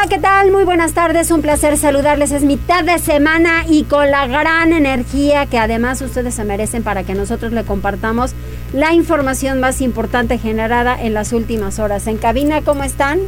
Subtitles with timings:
[0.00, 0.50] Hola, ¿qué tal?
[0.50, 2.32] Muy buenas tardes, un placer saludarles.
[2.32, 7.02] Es mitad de semana y con la gran energía que además ustedes se merecen para
[7.02, 8.32] que nosotros le compartamos
[8.72, 12.06] la información más importante generada en las últimas horas.
[12.06, 13.18] En cabina, ¿cómo están?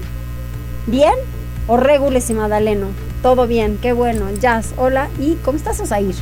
[0.87, 1.13] ¿Bien?
[1.67, 2.87] ¿O regules y Madaleno?
[3.21, 4.31] Todo bien, qué bueno.
[4.41, 5.09] Jazz, hola.
[5.21, 6.15] ¿Y cómo estás, Osair?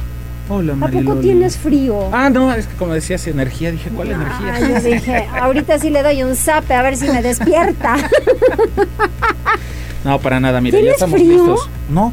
[0.49, 2.11] Hola, ¿A poco tienes frío?
[2.13, 4.53] Ah, no, es que como decías energía, dije, ¿cuál energía?
[4.53, 7.95] Ah, yo dije, ahorita sí le doy un zape a ver si me despierta.
[10.05, 11.33] No, para nada, mira, ya estamos frío?
[11.33, 11.69] listos.
[11.91, 12.13] No,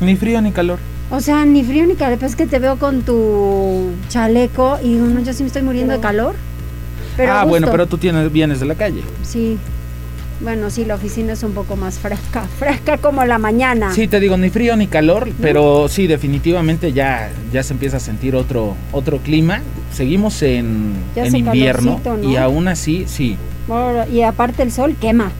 [0.00, 0.78] ni frío ni calor.
[1.10, 2.18] O sea, ni frío ni calor.
[2.18, 5.62] Pues es que te veo con tu chaleco y digo, no, yo sí me estoy
[5.62, 6.34] muriendo de calor.
[7.16, 9.02] Pero ah, bueno, pero tú tienes, vienes de la calle.
[9.22, 9.58] Sí.
[10.40, 12.42] Bueno, sí, la oficina es un poco más fresca.
[12.58, 13.92] Fresca como la mañana.
[13.94, 18.00] Sí, te digo, ni frío ni calor, pero sí, definitivamente ya, ya se empieza a
[18.00, 19.60] sentir otro, otro clima.
[19.92, 22.30] Seguimos en, Ya en invierno calorcito, ¿no?
[22.32, 23.36] y aún así, sí.
[23.68, 25.30] Bueno, Y aparte el sol quema.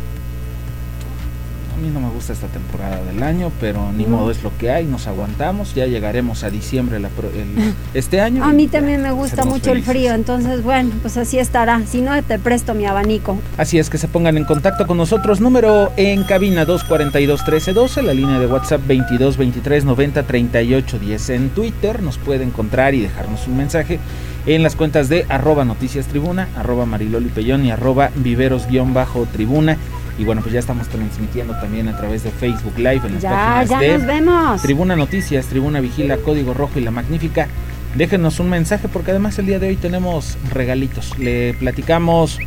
[1.83, 4.11] A mí no me gusta esta temporada del año, pero ni No.
[4.19, 8.44] modo es lo que hay, nos aguantamos, ya llegaremos a diciembre la el- este año.
[8.44, 11.83] A mí también me gusta mucho el frío, entonces bueno, pues así estará.
[11.84, 13.36] Si no, te presto mi abanico.
[13.58, 15.41] Así es que se pongan en contacto con nosotros.
[15.41, 21.30] Número en cabina 242 1312, la línea de WhatsApp 22 23 90 38 10.
[21.30, 23.98] En Twitter nos puede encontrar y dejarnos un mensaje
[24.46, 29.78] en las cuentas de arroba noticias tribuna, arroba mariloli y arroba viveros guion bajo tribuna.
[30.18, 33.30] Y bueno, pues ya estamos transmitiendo también a través de Facebook Live en las Ya,
[33.30, 34.62] páginas ya de nos vemos.
[34.62, 37.48] Tribuna Noticias, Tribuna Vigila, Código Rojo y La Magnífica.
[37.96, 41.18] Déjenos un mensaje porque además el día de hoy tenemos regalitos.
[41.18, 42.38] Le platicamos...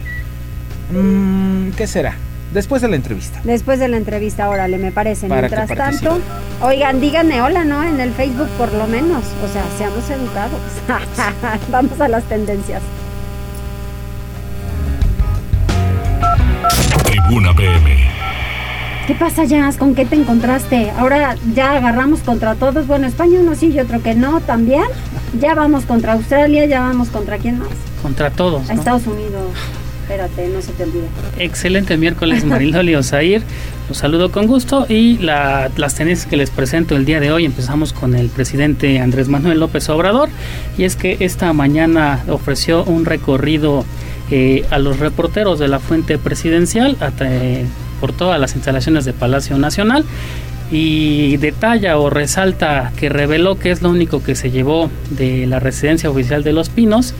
[0.91, 2.15] mm, ¿Qué será?
[2.54, 3.42] Después de la entrevista.
[3.43, 5.27] Después de la entrevista, órale, me parece.
[5.27, 6.20] Para Mientras tanto,
[6.61, 7.83] oigan, díganme hola, ¿no?
[7.83, 9.23] En el Facebook por lo menos.
[9.43, 10.61] O sea, seamos educados.
[11.71, 12.81] Vamos a las tendencias.
[17.27, 17.97] Tribuna PM.
[19.08, 19.77] ¿Qué pasa, Jazz?
[19.77, 20.91] ¿Con qué te encontraste?
[20.97, 22.87] Ahora ya agarramos contra todos.
[22.87, 24.83] Bueno, España uno sí y otro que no también.
[25.39, 27.69] Ya vamos contra Australia, ya vamos contra quién más.
[28.02, 28.69] contra todos.
[28.69, 28.80] A ¿no?
[28.80, 29.52] Estados Unidos.
[30.03, 31.08] Espérate, no se te olvide.
[31.39, 33.42] Excelente miércoles, Mariloli Osair.
[33.89, 37.45] Los saludo con gusto y la- las tendencias que les presento el día de hoy
[37.45, 40.30] empezamos con el presidente Andrés Manuel López Obrador
[40.77, 43.83] y es que esta mañana ofreció un recorrido
[44.31, 47.65] eh, a los reporteros de la fuente presidencial eh,
[47.99, 50.03] por todas las instalaciones de Palacio Nacional
[50.71, 55.59] y detalla o resalta que reveló que es lo único que se llevó de la
[55.59, 57.13] residencia oficial de Los Pinos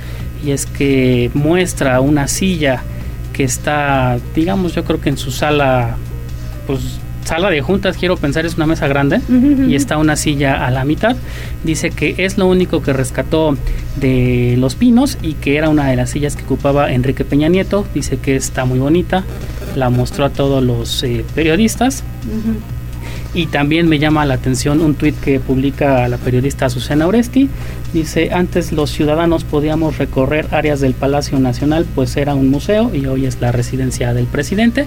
[0.44, 2.84] y es que muestra una silla
[3.34, 5.98] que está, digamos, yo creo que en su sala,
[6.66, 9.20] pues sala de juntas, quiero pensar, es una mesa grande
[9.68, 11.16] y está una silla a la mitad.
[11.64, 13.58] Dice que es lo único que rescató
[13.98, 17.86] de Los Pinos y que era una de las sillas que ocupaba Enrique Peña Nieto.
[17.94, 19.24] Dice que está muy bonita,
[19.76, 22.04] la mostró a todos los eh, periodistas.
[23.36, 27.50] Y también me llama la atención un tuit que publica la periodista Azucena Oresti.
[27.94, 33.06] Dice, antes los ciudadanos podíamos recorrer áreas del Palacio Nacional, pues era un museo y
[33.08, 34.86] hoy es la residencia del presidente.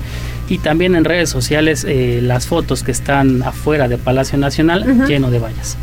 [0.48, 5.30] Y también en redes sociales eh, las fotos que están afuera de Palacio Nacional lleno
[5.30, 5.76] de vallas.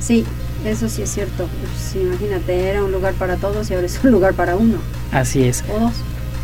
[0.00, 0.24] Sí,
[0.64, 1.48] eso sí es cierto.
[1.60, 4.78] Pues, imagínate, era un lugar para todos y ahora es un lugar para uno
[5.12, 5.62] Así es.
[5.70, 5.92] o dos.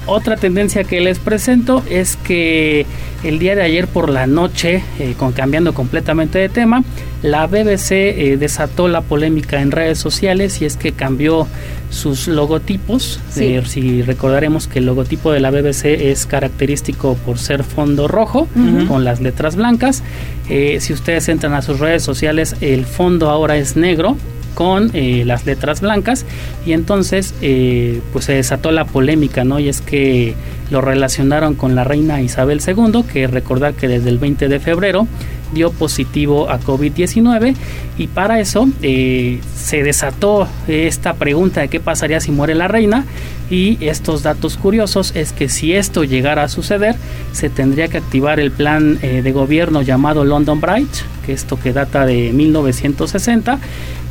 [0.06, 2.86] Otra tendencia que les presento es que
[3.22, 6.82] el día de ayer por la noche, eh, con, cambiando completamente de tema,
[7.22, 11.46] la BBC eh, desató la polémica en redes sociales y es que cambió
[11.90, 13.20] sus logotipos.
[13.30, 13.54] Sí.
[13.54, 18.48] Eh, si recordaremos que el logotipo de la BBC es característico por ser fondo rojo
[18.88, 20.02] con las letras blancas.
[20.48, 24.16] Si ustedes entran a sus redes sociales, el fondo ahora es negro
[24.54, 26.24] con eh, las letras blancas
[26.66, 30.34] y entonces eh, pues se desató la polémica no y es que
[30.70, 35.06] lo relacionaron con la reina Isabel II que recordar que desde el 20 de febrero
[35.52, 37.54] dio positivo a COVID-19
[37.98, 43.04] y para eso eh, se desató esta pregunta de qué pasaría si muere la reina
[43.50, 46.96] y estos datos curiosos es que si esto llegara a suceder
[47.32, 51.72] se tendría que activar el plan eh, de gobierno llamado London Bridge que esto que
[51.72, 53.58] data de 1960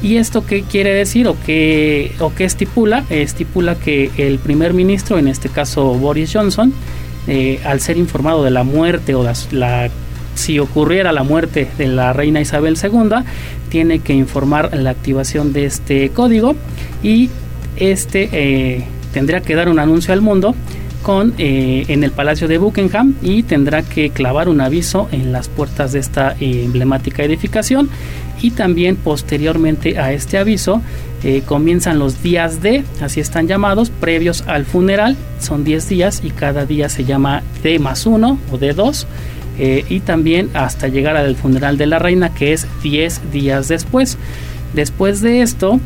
[0.02, 5.18] y esto qué quiere decir o qué o qué estipula estipula que el primer ministro
[5.18, 6.74] en este caso Boris Johnson
[7.28, 9.90] eh, al ser informado de la muerte o la
[10.42, 13.24] si ocurriera la muerte de la reina Isabel II,
[13.70, 16.56] tiene que informar la activación de este código
[17.04, 17.30] y
[17.78, 20.56] este eh, tendría que dar un anuncio al mundo
[21.04, 25.48] con eh, en el Palacio de Buckingham y tendrá que clavar un aviso en las
[25.48, 27.90] puertas de esta emblemática edificación.
[28.42, 30.82] Y también posteriormente a este aviso
[31.24, 36.32] eh, comienzan los días de, así están llamados, previos al funeral, son 10 días y
[36.32, 39.06] cada día se llama D más 1 o D2
[39.58, 44.18] y también hasta llegar al funeral de la reina que es 10 días después.
[44.74, 45.80] Después de esto,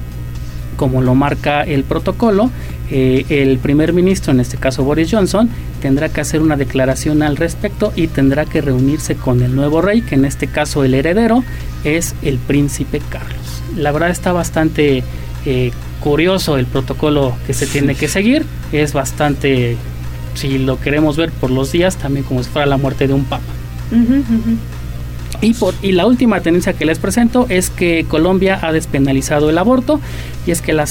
[0.78, 2.52] como lo marca el protocolo,
[2.92, 5.50] eh, el primer ministro, en este caso Boris Johnson,
[5.82, 10.02] tendrá que hacer una declaración al respecto y tendrá que reunirse con el nuevo rey,
[10.02, 11.44] que en este caso el heredero
[11.84, 13.64] es el príncipe Carlos.
[13.76, 15.04] La verdad está bastante
[15.46, 19.78] eh, curioso el protocolo que se tiene que seguir, es bastante,
[20.36, 23.26] si lo queremos ver por los días, también como si fuera la muerte de un
[23.26, 23.44] papa.
[25.46, 29.58] Y, por, y la última tendencia que les presento es que Colombia ha despenalizado el
[29.60, 30.00] aborto
[30.48, 30.86] y es que la,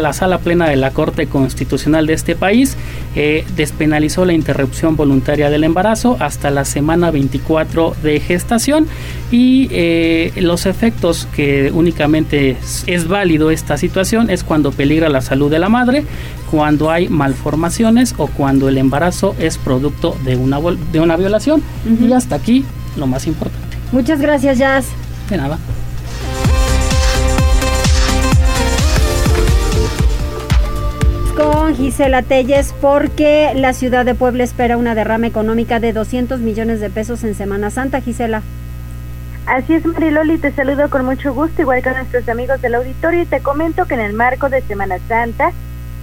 [0.00, 2.76] la sala plena de la Corte Constitucional de este país
[3.16, 8.86] eh, despenalizó la interrupción voluntaria del embarazo hasta la semana 24 de gestación
[9.32, 15.50] y eh, los efectos que únicamente es, válido esta situación es cuando peligra la salud
[15.50, 16.04] de la madre,
[16.50, 20.60] cuando hay malformaciones o cuando el embarazo es producto de una,
[20.92, 21.62] de una violación.
[22.00, 22.64] Y hasta aquí
[22.96, 23.69] lo más importante.
[23.92, 24.86] Muchas gracias, Jazz.
[25.28, 25.58] De nada.
[31.36, 36.80] Con Gisela Telles porque la ciudad de Puebla espera una derrama económica de 200 millones
[36.80, 38.42] de pesos en Semana Santa, Gisela.
[39.46, 43.22] Así es, Mariloli, te saludo con mucho gusto, igual que a nuestros amigos del auditorio,
[43.22, 45.52] y te comento que en el marco de Semana Santa,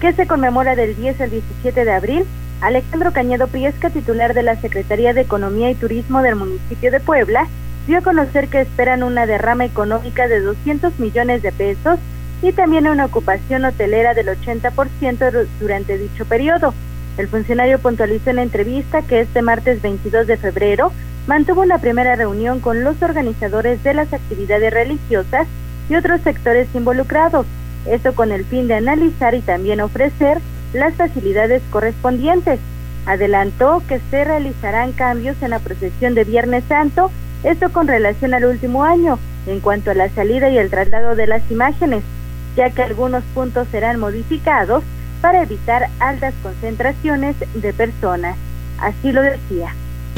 [0.01, 2.25] que se conmemora del 10 al 17 de abril,
[2.59, 7.47] Alejandro Cañedo Priesca, titular de la Secretaría de Economía y Turismo del municipio de Puebla,
[7.87, 11.97] dio a conocer que esperan una derrama económica de 200 millones de pesos
[12.41, 16.73] y también una ocupación hotelera del 80% durante dicho periodo.
[17.17, 20.91] El funcionario puntualizó en la entrevista que este martes 22 de febrero
[21.27, 25.47] mantuvo una primera reunión con los organizadores de las actividades religiosas
[25.89, 27.45] y otros sectores involucrados,
[27.85, 30.39] esto con el fin de analizar y también ofrecer
[30.73, 32.59] las facilidades correspondientes.
[33.05, 37.09] Adelantó que se realizarán cambios en la procesión de Viernes Santo
[37.49, 41.27] esto con relación al último año, en cuanto a la salida y el traslado de
[41.27, 42.03] las imágenes,
[42.57, 44.83] ya que algunos puntos serán modificados
[45.21, 48.35] para evitar altas concentraciones de personas.
[48.79, 49.73] Así lo decía.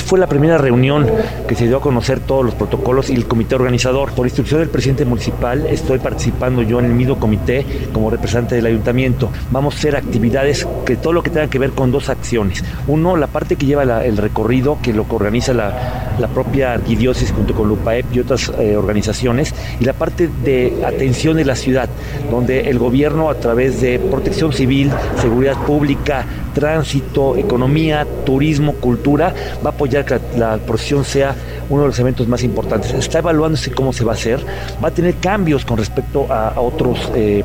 [0.09, 1.05] Fue la primera reunión
[1.47, 4.11] que se dio a conocer todos los protocolos y el comité organizador.
[4.13, 7.63] Por instrucción del presidente municipal, estoy participando yo en el mismo comité
[7.93, 9.29] como representante del ayuntamiento.
[9.51, 12.63] Vamos a hacer actividades que todo lo que tenga que ver con dos acciones.
[12.87, 17.53] Uno, la parte que lleva el recorrido, que lo que organiza la, propia arquidiócesis junto
[17.53, 21.87] con LUPAEP y otras eh, organizaciones, y la parte de atención de la ciudad,
[22.31, 24.91] donde el gobierno a través de protección civil,
[25.21, 26.25] seguridad pública,
[26.55, 29.33] tránsito, economía, turismo, cultura,
[29.63, 31.35] va a apoyar que la, procesión sea
[31.69, 32.93] uno de los eventos más importantes.
[32.93, 34.39] Está evaluándose cómo se va a hacer,
[34.83, 37.43] va a tener cambios con respecto a, otros eh,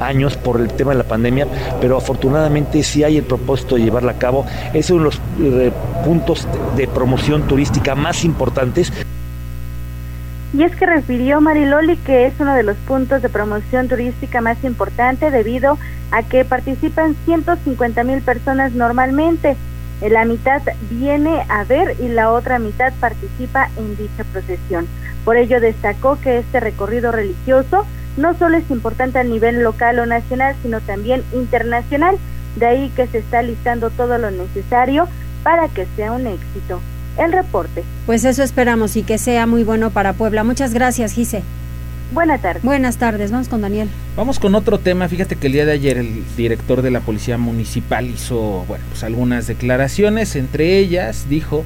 [0.00, 1.46] años por el tema de la pandemia,
[1.80, 4.46] pero afortunadamente sí hay el propósito de llevarla a cabo.
[4.72, 5.72] Es uno de los eh,
[6.04, 6.46] puntos
[6.76, 8.92] de promoción turística más importantes.
[10.56, 14.62] Y es que refirió Mariloli que es uno de los puntos de promoción turística más
[14.62, 15.78] importante debido
[16.12, 19.56] a que participan 150 mil personas normalmente.
[20.00, 24.86] La mitad viene a ver y la otra mitad participa en dicha procesión.
[25.24, 27.86] Por ello destacó que este recorrido religioso
[28.16, 32.18] no solo es importante a nivel local o nacional, sino también internacional.
[32.56, 35.08] De ahí que se está listando todo lo necesario
[35.42, 36.80] para que sea un éxito
[37.18, 37.84] el reporte.
[38.06, 40.44] Pues eso esperamos y que sea muy bueno para Puebla.
[40.44, 41.42] Muchas gracias, Gise.
[42.14, 42.62] Buenas tardes.
[42.62, 43.88] Buenas tardes, vamos con Daniel.
[44.16, 45.08] Vamos con otro tema.
[45.08, 49.02] Fíjate que el día de ayer el director de la Policía Municipal hizo, bueno, pues
[49.02, 50.36] algunas declaraciones.
[50.36, 51.64] Entre ellas dijo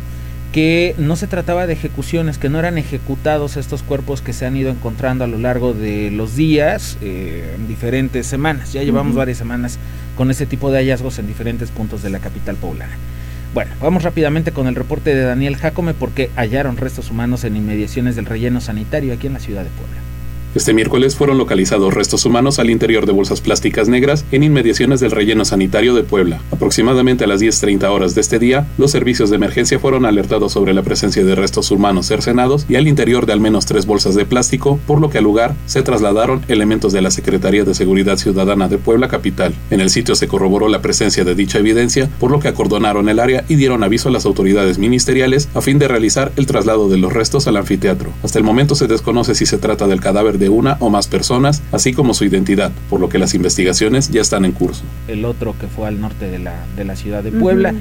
[0.51, 4.57] que no se trataba de ejecuciones, que no eran ejecutados estos cuerpos que se han
[4.57, 8.73] ido encontrando a lo largo de los días, eh, en diferentes semanas.
[8.73, 9.79] Ya llevamos varias semanas
[10.17, 12.97] con ese tipo de hallazgos en diferentes puntos de la capital poblana.
[13.53, 18.17] Bueno, vamos rápidamente con el reporte de Daniel Jacome porque hallaron restos humanos en inmediaciones
[18.17, 20.08] del relleno sanitario aquí en la ciudad de Puebla.
[20.55, 25.11] Este miércoles fueron localizados restos humanos al interior de bolsas plásticas negras en inmediaciones del
[25.11, 26.41] relleno sanitario de Puebla.
[26.51, 30.73] Aproximadamente a las 10.30 horas de este día, los servicios de emergencia fueron alertados sobre
[30.73, 34.25] la presencia de restos humanos cercenados y al interior de al menos tres bolsas de
[34.25, 38.69] plástico, por lo que al lugar se trasladaron elementos de la Secretaría de Seguridad Ciudadana
[38.69, 39.55] de Puebla Capital.
[39.71, 43.21] En el sitio se corroboró la presencia de dicha evidencia, por lo que acordonaron el
[43.21, 46.97] área y dieron aviso a las autoridades ministeriales a fin de realizar el traslado de
[46.97, 48.11] los restos al anfiteatro.
[48.23, 51.63] Hasta el momento se desconoce si se trata del cadáver de una o más personas,
[51.73, 54.83] así como su identidad, por lo que las investigaciones ya están en curso.
[55.07, 57.75] El otro que fue al norte de la, de la ciudad de Puebla.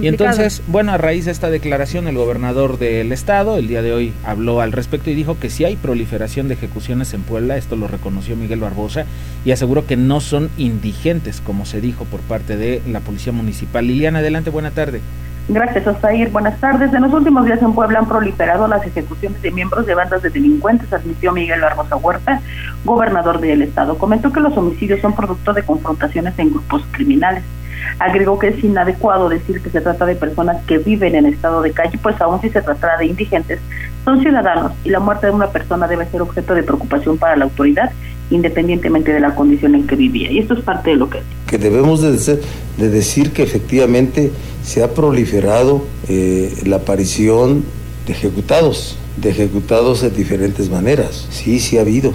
[0.00, 3.92] y entonces, bueno, a raíz de esta declaración, el gobernador del estado el día de
[3.92, 7.76] hoy habló al respecto y dijo que si hay proliferación de ejecuciones en Puebla, esto
[7.76, 9.06] lo reconoció Miguel Barbosa,
[9.44, 13.86] y aseguró que no son indigentes, como se dijo por parte de la Policía Municipal.
[13.86, 15.00] Liliana, adelante, buena tarde.
[15.46, 16.30] Gracias, Osair.
[16.30, 16.92] Buenas tardes.
[16.94, 20.30] En los últimos días en Puebla han proliferado las ejecuciones de miembros de bandas de
[20.30, 22.40] delincuentes, admitió Miguel Barbosa Huerta,
[22.82, 23.98] gobernador del estado.
[23.98, 27.44] Comentó que los homicidios son producto de confrontaciones en grupos criminales.
[27.98, 31.72] Agregó que es inadecuado decir que se trata de personas que viven en estado de
[31.72, 33.60] calle, pues aún si se tratara de indigentes,
[34.04, 37.44] son ciudadanos y la muerte de una persona debe ser objeto de preocupación para la
[37.44, 37.90] autoridad
[38.30, 40.30] independientemente de la condición en que vivía.
[40.30, 41.20] Y esto es parte de lo que...
[41.46, 42.38] Que debemos de,
[42.78, 44.32] de decir que efectivamente
[44.62, 47.64] se ha proliferado eh, la aparición
[48.06, 51.26] de ejecutados, de ejecutados de diferentes maneras.
[51.30, 52.12] Sí, sí ha habido.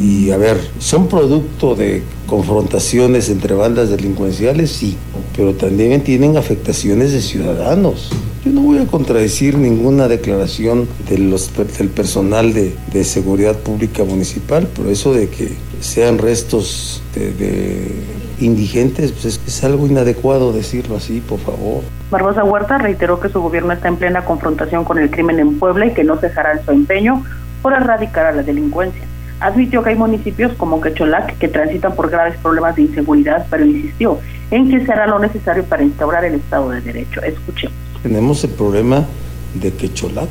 [0.00, 4.70] Y a ver, ¿son producto de confrontaciones entre bandas delincuenciales?
[4.70, 4.96] Sí,
[5.36, 8.10] pero también tienen afectaciones de ciudadanos.
[8.44, 14.02] Yo no voy a contradecir ninguna declaración de los, del personal de, de seguridad pública
[14.04, 17.92] municipal, por eso de que sean restos de,
[18.38, 21.82] indigentes, pues es, es algo inadecuado decirlo así, por favor.
[22.10, 25.86] Barbosa Huerta reiteró que su gobierno está en plena confrontación con el crimen en Puebla
[25.86, 27.24] y que no cejará su empeño
[27.62, 29.02] por erradicar a la delincuencia.
[29.40, 34.18] Admitió que hay municipios como Quecholac que transitan por graves problemas de inseguridad, pero insistió
[34.50, 37.22] en que se hará lo necesario para instaurar el Estado de Derecho.
[37.22, 37.76] Escuchemos.
[38.02, 39.06] Tenemos el problema
[39.54, 40.30] de Quecholac,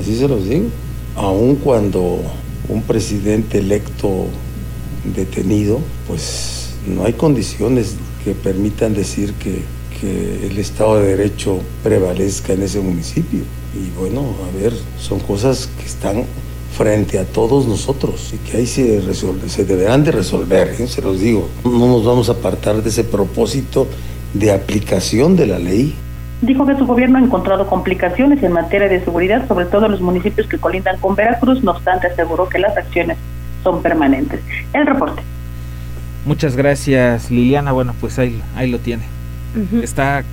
[0.00, 0.68] así se los digo.
[1.16, 2.20] Aun cuando
[2.68, 4.26] un presidente electo
[5.14, 9.62] detenido, pues no hay condiciones que permitan decir que,
[10.00, 13.40] que el Estado de Derecho prevalezca en ese municipio.
[13.74, 16.24] Y bueno, a ver, son cosas que están
[16.76, 20.86] frente a todos nosotros y que ahí se, resuelve, se deberán de resolver, ¿eh?
[20.88, 21.48] se los digo.
[21.64, 23.86] No nos vamos a apartar de ese propósito
[24.32, 25.94] de aplicación de la ley.
[26.42, 30.00] Dijo que su gobierno ha encontrado complicaciones en materia de seguridad, sobre todo en los
[30.00, 33.16] municipios que colindan con Veracruz, no obstante aseguró que las acciones
[33.62, 34.40] son permanentes.
[34.72, 35.22] El reporte.
[36.26, 39.04] Muchas gracias Liliana, bueno pues ahí, ahí lo tiene.
[39.80, 40.24] Está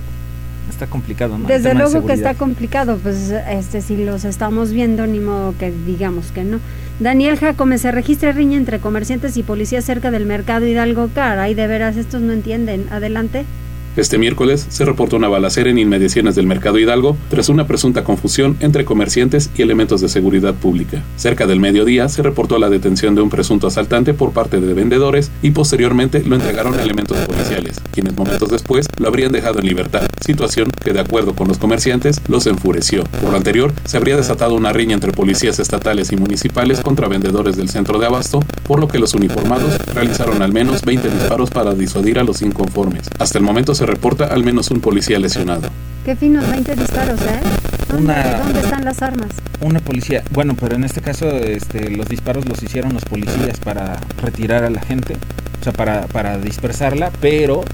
[0.70, 1.46] está complicado, ¿no?
[1.46, 6.32] Desde luego que está complicado, pues este si los estamos viendo, ni modo que digamos
[6.32, 6.60] que no.
[7.00, 11.66] Daniel Jacome, se registra riña entre comerciantes y policías cerca del mercado Hidalgo Caray, de
[11.66, 12.86] veras, estos no entienden.
[12.90, 13.44] Adelante.
[13.94, 18.56] Este miércoles se reportó una balacera en inmediaciones del Mercado Hidalgo tras una presunta confusión
[18.60, 21.02] entre comerciantes y elementos de seguridad pública.
[21.16, 25.30] Cerca del mediodía se reportó la detención de un presunto asaltante por parte de vendedores
[25.42, 30.08] y posteriormente lo entregaron a elementos policiales, quienes momentos después lo habrían dejado en libertad,
[30.24, 33.04] situación que de acuerdo con los comerciantes los enfureció.
[33.20, 37.58] Por lo anterior, se habría desatado una riña entre policías estatales y municipales contra vendedores
[37.58, 41.74] del centro de abasto, por lo que los uniformados realizaron al menos 20 disparos para
[41.74, 43.10] disuadir a los inconformes.
[43.18, 45.68] Hasta el momento se reporta al menos un policía lesionado.
[46.04, 47.40] Qué finos 20 disparos, ¿eh?
[47.88, 49.28] ¿Dónde, ¿Dónde están las armas?
[49.60, 54.00] Una policía, bueno, pero en este caso este, los disparos los hicieron los policías para
[54.20, 55.14] retirar a la gente,
[55.60, 57.64] o sea, para, para dispersarla, pero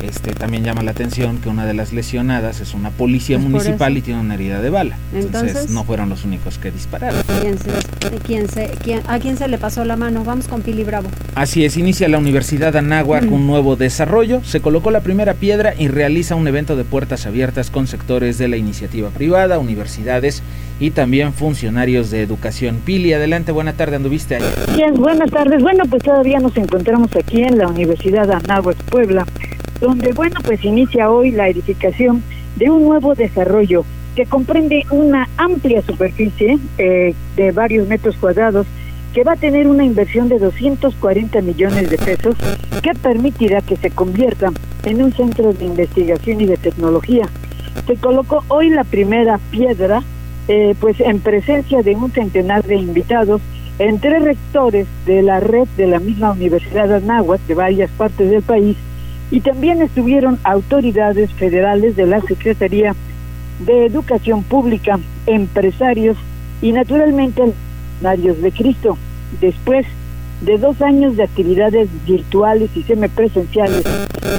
[0.00, 4.02] este, también llama la atención que una de las lesionadas es una policía municipal y
[4.02, 4.96] tiene una herida de bala.
[5.14, 7.20] Entonces, no fueron los únicos que dispararon.
[9.08, 10.24] ¿A quién se le pasó la mano?
[10.24, 11.08] Vamos con Pili Bravo.
[11.34, 15.88] Así es, inicia la Universidad Anáhuac un nuevo desarrollo, se colocó la primera piedra y
[15.88, 20.42] realiza un evento de puertas abiertas con sectores de la iniciativa privada, universidades
[20.78, 22.80] y también funcionarios de educación.
[22.84, 24.48] Pili, adelante, buena tarde, ¿anduviste ayer?
[24.76, 25.62] Bien, buenas tardes.
[25.62, 29.26] Bueno, pues todavía nos encontramos aquí en la Universidad Anáhuac Puebla
[29.80, 32.22] donde, bueno, pues inicia hoy la edificación
[32.56, 38.66] de un nuevo desarrollo que comprende una amplia superficie eh, de varios metros cuadrados
[39.12, 42.34] que va a tener una inversión de 240 millones de pesos
[42.82, 44.52] que permitirá que se convierta
[44.84, 47.28] en un centro de investigación y de tecnología.
[47.86, 50.02] Se colocó hoy la primera piedra,
[50.48, 53.40] eh, pues en presencia de un centenar de invitados,
[53.78, 58.42] entre rectores de la red de la misma Universidad de Anáhuac de varias partes del
[58.42, 58.76] país
[59.30, 62.94] y también estuvieron autoridades federales de la Secretaría
[63.60, 66.16] de Educación Pública, empresarios
[66.62, 68.98] y naturalmente funcionarios de Cristo.
[69.40, 69.86] después
[70.42, 73.84] de dos años de actividades virtuales y semipresenciales,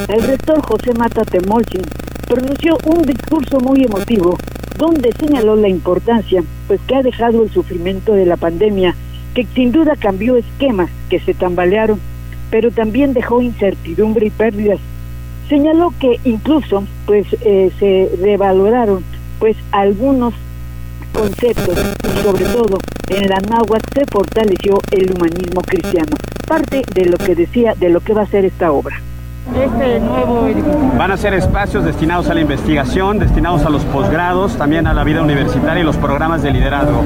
[0.08, 1.82] el rector José Mata Temolchin
[2.28, 4.38] pronunció un discurso muy emotivo
[4.78, 8.96] donde señaló la importancia pues que ha dejado el sufrimiento de la pandemia,
[9.34, 12.00] que sin duda cambió esquemas que se tambalearon,
[12.52, 14.80] pero también dejó incertidumbre y pérdidas.
[15.50, 19.04] Señaló que incluso pues eh, se revaloraron
[19.40, 20.34] pues algunos
[21.14, 26.16] conceptos y sobre todo en la náhuatl se fortaleció el humanismo cristiano.
[26.46, 29.02] Parte de lo que decía de lo que va a ser esta obra.
[29.56, 30.48] Este nuevo
[30.98, 35.04] Van a ser espacios destinados a la investigación, destinados a los posgrados, también a la
[35.04, 37.04] vida universitaria y los programas de liderazgo.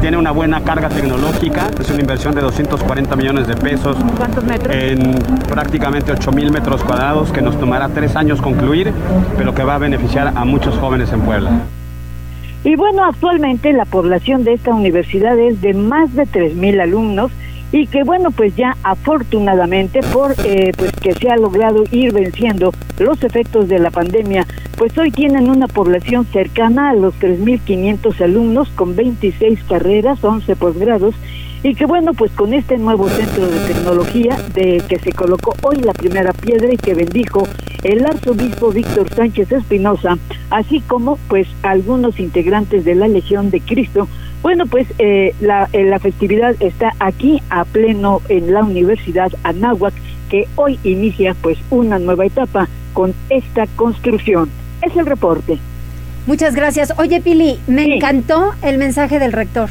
[0.00, 3.96] Tiene una buena carga tecnológica, es una inversión de 240 millones de pesos.
[4.16, 4.74] ¿Cuántos metros?
[4.74, 5.14] En
[5.48, 8.92] prácticamente 8 mil metros cuadrados que nos tomará tres años concluir,
[9.38, 11.50] pero que va a beneficiar a muchos jóvenes en Puebla.
[12.64, 17.30] Y bueno, actualmente la población de esta universidad es de más de 3 mil alumnos
[17.72, 22.72] y que bueno pues ya afortunadamente por eh, pues que se ha logrado ir venciendo
[22.98, 28.68] los efectos de la pandemia pues hoy tienen una población cercana a los 3.500 alumnos
[28.70, 31.14] con 26 carreras 11 posgrados
[31.64, 35.78] y que bueno pues con este nuevo centro de tecnología de que se colocó hoy
[35.78, 37.48] la primera piedra y que bendijo
[37.82, 40.18] el arzobispo Víctor Sánchez Espinosa
[40.50, 44.08] así como pues algunos integrantes de la Legión de Cristo
[44.44, 49.94] bueno, pues eh, la, eh, la, festividad está aquí a pleno en la Universidad Anáhuac,
[50.28, 54.50] que hoy inicia pues una nueva etapa con esta construcción.
[54.82, 55.56] Es el reporte.
[56.26, 56.92] Muchas gracias.
[56.98, 59.70] Oye, Pili, me encantó el mensaje del rector.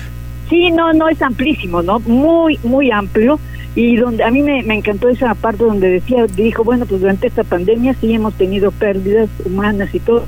[0.49, 1.99] Sí, no, no es amplísimo, ¿no?
[1.99, 3.39] Muy, muy amplio.
[3.75, 7.27] Y donde a mí me, me encantó esa parte donde decía, dijo, bueno, pues durante
[7.27, 10.25] esta pandemia sí hemos tenido pérdidas humanas y todo,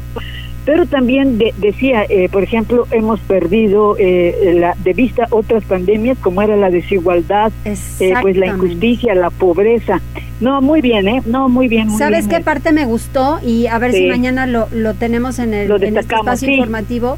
[0.66, 6.42] pero también decía, eh, por ejemplo, hemos perdido eh, la, de vista otras pandemias como
[6.42, 10.02] era la desigualdad, eh, pues la injusticia, la pobreza.
[10.42, 11.22] No, muy bien, ¿eh?
[11.26, 11.90] No, muy bien.
[11.90, 13.40] Muy ¿Sabes qué parte me gustó?
[13.46, 17.18] Y a ver si mañana lo, lo tenemos en el, en este espacio informativo.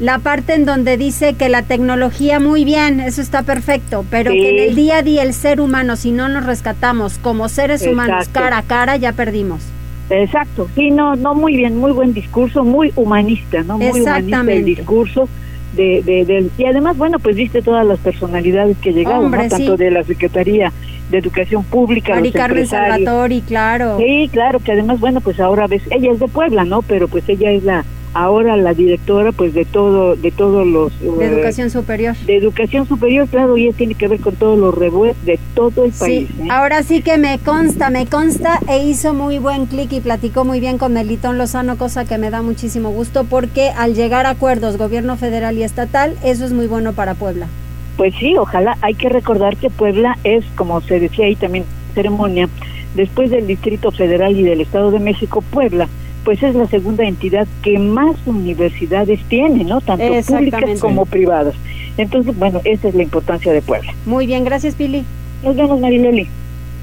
[0.00, 4.50] La parte en donde dice que la tecnología muy bien, eso está perfecto, pero que
[4.50, 8.28] en el día a día el ser humano, si no nos rescatamos como seres humanos
[8.30, 9.62] cara a cara, ya perdimos.
[10.10, 13.78] Exacto, sí, no, no muy bien, muy buen discurso, muy humanista, ¿no?
[13.78, 15.28] Muy humanista el discurso.
[15.74, 20.04] De, de, y además, bueno, pues viste todas las personalidades que llegaron, tanto de la
[20.04, 20.72] Secretaría
[21.10, 23.98] de Educación Pública, Mari Carmen Salvatori, claro.
[23.98, 26.80] Sí, claro, que además, bueno, pues ahora ves, ella es de Puebla, ¿no?
[26.80, 27.84] Pero pues ella es la
[28.16, 32.16] ahora la directora pues de todo de todos los de educación superior.
[32.16, 35.92] de educación superior claro y tiene que ver con todos los revueltos de todo el
[35.92, 36.48] país sí, ¿eh?
[36.50, 40.60] ahora sí que me consta me consta e hizo muy buen clic y platicó muy
[40.60, 44.78] bien con Melitón Lozano cosa que me da muchísimo gusto porque al llegar a acuerdos
[44.78, 47.48] gobierno federal y estatal eso es muy bueno para Puebla.
[47.96, 48.76] Pues sí ojalá.
[48.82, 52.48] Hay que recordar que Puebla es como se decía ahí también ceremonia.
[52.94, 55.88] Después del Distrito Federal y del Estado de México Puebla
[56.26, 59.80] pues es la segunda entidad que más universidades tiene, ¿no?
[59.80, 61.54] Tanto públicas como privadas.
[61.96, 63.94] Entonces, bueno, esa es la importancia de Puebla.
[64.06, 65.04] Muy bien, gracias Pili.
[65.44, 66.26] Nos vemos, Mariloli.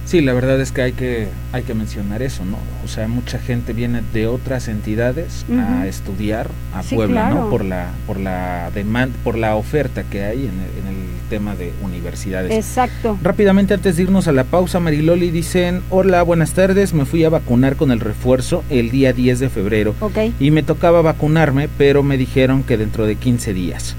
[0.06, 2.58] Sí, la verdad es que hay que hay que mencionar eso, ¿no?
[2.86, 7.50] O sea, mucha gente viene de otras entidades a estudiar a Puebla, ¿no?
[7.50, 12.52] Por la por la demanda, por la oferta que hay en el, tema de universidades.
[12.52, 13.18] Exacto.
[13.22, 17.30] Rápidamente antes de irnos a la pausa, Mariloli dicen, "Hola, buenas tardes, me fui a
[17.30, 19.96] vacunar con el refuerzo el día 10 de febrero
[20.40, 23.96] y me tocaba vacunarme, pero me dijeron que dentro de 15 días."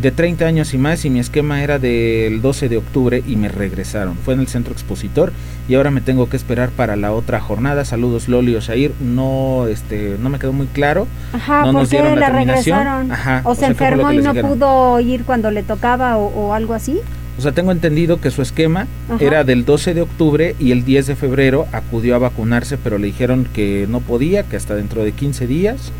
[0.00, 3.48] De 30 años y más y mi esquema era del 12 de octubre y me
[3.48, 4.16] regresaron.
[4.16, 5.32] Fue en el centro expositor
[5.68, 7.84] y ahora me tengo que esperar para la otra jornada.
[7.84, 8.92] Saludos Loli Osair.
[9.00, 11.06] No este no me quedó muy claro.
[11.32, 13.10] Ajá, no nos dieron la, regresaron?
[13.44, 17.00] o, se enfermó y no pudo ir cuando le tocaba o, algo así.
[17.38, 18.86] O sea, tengo entendido que su esquema
[19.20, 23.08] era del 12 de octubre y el 10 de febrero acudió a vacunarse, pero le
[23.08, 25.92] dijeron que no podía, que hasta dentro de 15 días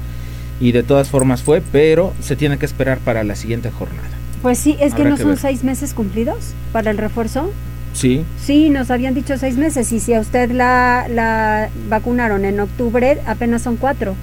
[0.61, 4.09] y de todas formas fue, pero se tiene que esperar para la siguiente jornada.
[4.43, 7.51] Pues sí, es que no son seis meses cumplidos para el refuerzo.
[7.93, 8.25] Sí.
[8.43, 13.19] Sí, nos habían dicho seis meses y si a usted la, la vacunaron en octubre,
[13.27, 14.15] apenas son cuatro.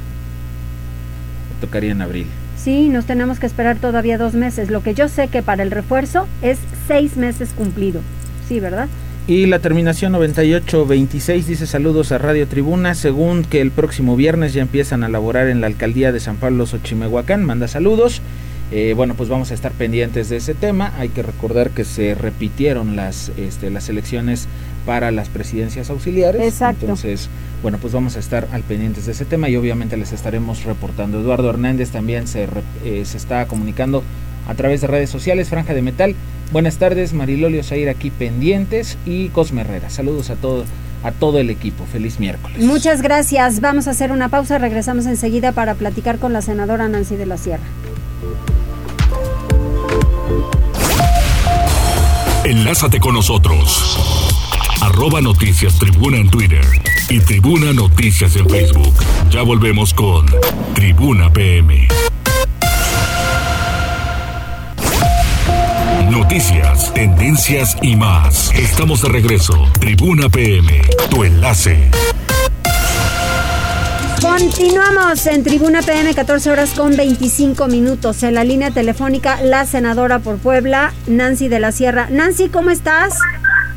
[1.59, 2.27] Tocaría en abril.
[2.55, 4.69] Sí, nos tenemos que esperar todavía dos meses.
[4.69, 8.01] Lo que yo sé que para el refuerzo es seis meses cumplido.
[8.47, 8.87] Sí, ¿verdad?
[9.25, 14.61] Y la terminación 9826 dice saludos a Radio Tribuna, según que el próximo viernes ya
[14.61, 18.21] empiezan a laborar en la alcaldía de San Pablo Xochimehuacán, manda saludos.
[18.73, 20.93] Eh, bueno, pues vamos a estar pendientes de ese tema.
[20.97, 24.47] Hay que recordar que se repitieron las, este, las elecciones
[24.85, 26.41] para las presidencias auxiliares.
[26.41, 26.81] Exacto.
[26.81, 27.29] Entonces,
[27.61, 31.21] bueno, pues vamos a estar al pendientes de ese tema y obviamente les estaremos reportando.
[31.21, 32.49] Eduardo Hernández también se,
[32.83, 34.03] eh, se está comunicando
[34.47, 36.15] a través de redes sociales, Franja de Metal.
[36.51, 39.89] Buenas tardes, Marilolio Zair aquí pendientes y Cosme Herrera.
[39.89, 40.65] Saludos a todo,
[41.03, 41.85] a todo el equipo.
[41.85, 42.59] Feliz miércoles.
[42.59, 43.59] Muchas gracias.
[43.59, 44.57] Vamos a hacer una pausa.
[44.57, 47.63] Regresamos enseguida para platicar con la senadora Nancy de la Sierra.
[52.45, 53.97] Enlázate con nosotros.
[54.81, 56.65] Arroba Noticias Tribuna en Twitter
[57.09, 58.93] y Tribuna Noticias en Facebook.
[59.29, 60.25] Ya volvemos con
[60.73, 61.87] Tribuna PM.
[66.13, 68.53] Noticias, tendencias y más.
[68.53, 69.55] Estamos de regreso.
[69.79, 71.89] Tribuna PM, tu enlace.
[74.21, 78.21] Continuamos en Tribuna PM, 14 horas con 25 minutos.
[78.21, 82.07] En la línea telefónica, la senadora por Puebla, Nancy de la Sierra.
[82.11, 83.17] Nancy, ¿cómo estás?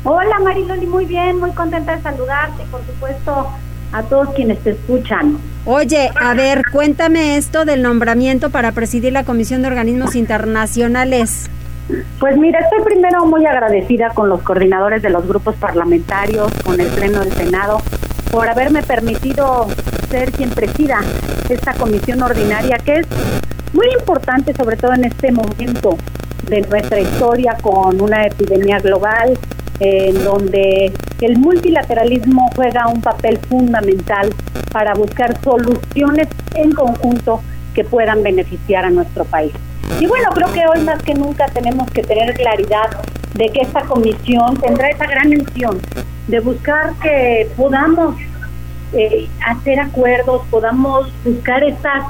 [0.03, 3.47] Hola Mariloli, muy bien, muy contenta de saludarte, por supuesto,
[3.91, 5.39] a todos quienes te escuchan.
[5.65, 11.49] Oye, a ver, cuéntame esto del nombramiento para presidir la Comisión de Organismos Internacionales.
[12.19, 16.87] Pues mira, estoy primero muy agradecida con los coordinadores de los grupos parlamentarios, con el
[16.87, 17.79] Pleno del Senado,
[18.31, 19.67] por haberme permitido
[20.09, 20.99] ser quien presida
[21.47, 23.07] esta comisión ordinaria, que es
[23.73, 25.97] muy importante, sobre todo en este momento
[26.49, 29.37] de nuestra historia con una epidemia global,
[29.79, 34.33] en donde el multilateralismo juega un papel fundamental
[34.71, 37.41] para buscar soluciones en conjunto
[37.73, 39.53] que puedan beneficiar a nuestro país.
[39.99, 42.89] Y bueno, creo que hoy más que nunca tenemos que tener claridad
[43.33, 45.79] de que esta comisión tendrá esa gran misión
[46.27, 48.15] de buscar que podamos
[48.93, 52.03] eh, hacer acuerdos, podamos buscar esas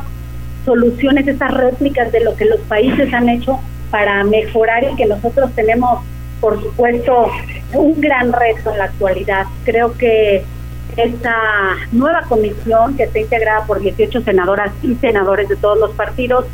[0.65, 3.59] soluciones, esas réplicas de lo que los países han hecho
[3.89, 6.01] para mejorar y que nosotros tenemos,
[6.41, 7.27] por supuesto,
[7.73, 9.45] un gran reto en la actualidad.
[9.63, 10.43] Creo que
[10.97, 11.35] esta
[11.91, 16.45] nueva comisión, que está integrada por 18 senadoras y senadores de todos los partidos,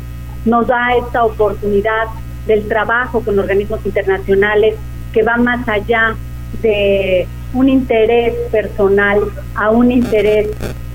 [0.44, 2.06] nos da esta oportunidad
[2.46, 4.74] del trabajo con organismos internacionales
[5.12, 6.14] que va más allá
[6.60, 9.20] de un interés personal
[9.54, 10.48] a un interés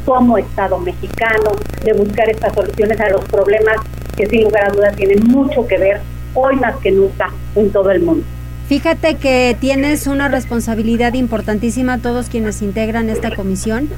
[0.06, 1.52] como Estado mexicano,
[1.84, 3.78] de buscar estas soluciones a los problemas
[4.16, 6.02] que sin lugar a dudas tienen mucho que ver
[6.34, 8.26] hoy más que nunca en todo el mundo.
[8.69, 13.89] Fíjate que tienes una responsabilidad importantísima todos quienes integran esta comisión,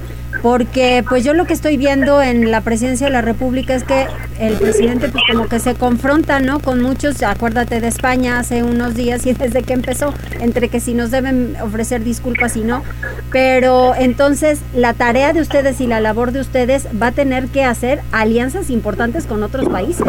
[0.42, 4.08] porque pues yo lo que estoy viendo en la presidencia de la República es que
[4.40, 6.62] el presidente pues como que se confronta, ¿no?
[6.62, 10.94] Con muchos, acuérdate de España hace unos días y desde que empezó, entre que si
[10.94, 12.82] nos deben ofrecer disculpas y no,
[13.30, 17.66] pero entonces la tarea de ustedes y la labor de ustedes va a tener que
[17.66, 20.08] hacer alianzas importantes con otros países.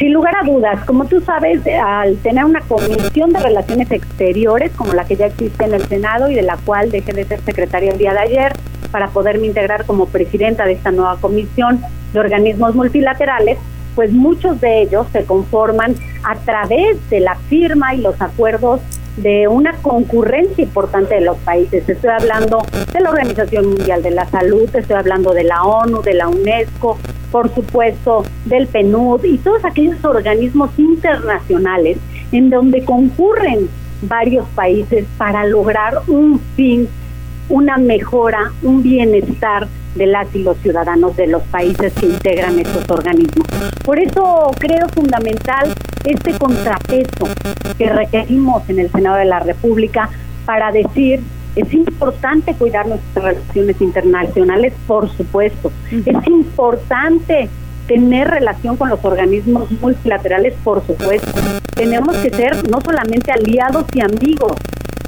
[0.00, 4.94] Sin lugar a dudas, como tú sabes, al tener una comisión de relaciones exteriores como
[4.94, 7.92] la que ya existe en el Senado y de la cual dejé de ser secretaria
[7.92, 8.52] el día de ayer
[8.90, 11.82] para poderme integrar como presidenta de esta nueva comisión
[12.14, 13.58] de organismos multilaterales,
[13.94, 18.80] pues muchos de ellos se conforman a través de la firma y los acuerdos
[19.18, 21.86] de una concurrencia importante de los países.
[21.86, 26.14] Estoy hablando de la Organización Mundial de la Salud, estoy hablando de la ONU, de
[26.14, 26.96] la UNESCO,
[27.30, 31.98] por supuesto del PNUD y todos aquellos organismos internacionales
[32.32, 33.68] en donde concurren
[34.02, 36.88] varios países para lograr un fin,
[37.48, 42.88] una mejora, un bienestar de las y los ciudadanos de los países que integran estos
[42.90, 43.46] organismos.
[43.84, 47.26] Por eso creo fundamental este contrapeso
[47.76, 50.08] que requerimos en el Senado de la República
[50.46, 51.20] para decir
[51.56, 55.72] es importante cuidar nuestras relaciones internacionales, por supuesto.
[55.90, 57.48] Es importante
[57.86, 61.28] tener relación con los organismos multilaterales, por supuesto.
[61.74, 64.52] Tenemos que ser no solamente aliados y amigos,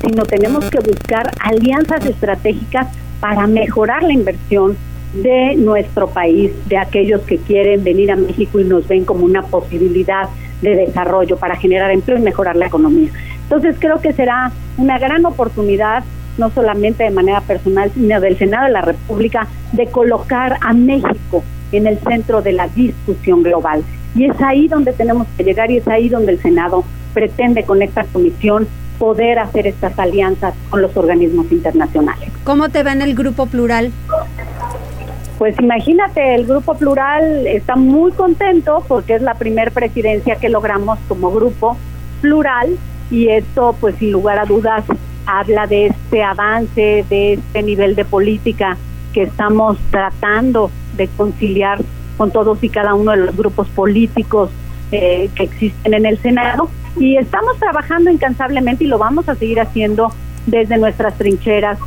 [0.01, 2.89] sino tenemos que buscar alianzas estratégicas
[3.21, 4.77] para mejorar la inversión
[5.15, 9.43] de nuestro país, de aquellos que quieren venir a México y nos ven como una
[9.43, 10.29] posibilidad
[10.61, 13.11] de desarrollo para generar empleo y mejorar la economía.
[13.45, 16.03] Entonces creo que será una gran oportunidad
[16.39, 21.43] no solamente de manera personal, sino del Senado de la República, de colocar a México
[21.73, 23.83] en el centro de la discusión global.
[24.15, 27.83] Y es ahí donde tenemos que llegar y es ahí donde el Senado pretende con
[27.83, 28.67] esta comisión
[28.99, 32.31] poder hacer estas alianzas con los organismos internacionales.
[32.45, 33.91] ¿Cómo te va en el Grupo Plural?
[35.39, 40.99] Pues imagínate, el Grupo Plural está muy contento porque es la primera presidencia que logramos
[41.09, 41.77] como Grupo
[42.21, 42.77] Plural
[43.11, 44.85] y esto pues sin lugar a dudas
[45.27, 48.77] habla de este avance, de este nivel de política
[49.13, 51.81] que estamos tratando de conciliar
[52.17, 54.51] con todos y cada uno de los grupos políticos
[54.91, 59.61] eh, que existen en el Senado y estamos trabajando incansablemente y lo vamos a seguir
[59.61, 60.13] haciendo
[60.47, 61.79] desde nuestras trincheras,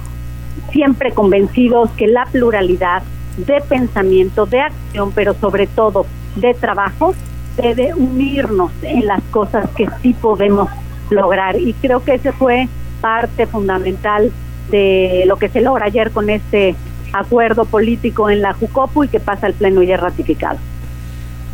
[0.72, 3.04] siempre convencidos que la pluralidad
[3.38, 7.14] de pensamiento, de acción, pero sobre todo de trabajo,
[7.58, 10.70] de unirnos en las cosas que sí podemos
[11.10, 11.60] lograr.
[11.60, 12.68] Y creo que ese fue
[13.06, 14.32] parte fundamental
[14.72, 16.74] de lo que se logra ayer con este
[17.14, 20.58] acuerdo político en la Jucopu y que pasa al Pleno y es ratificado.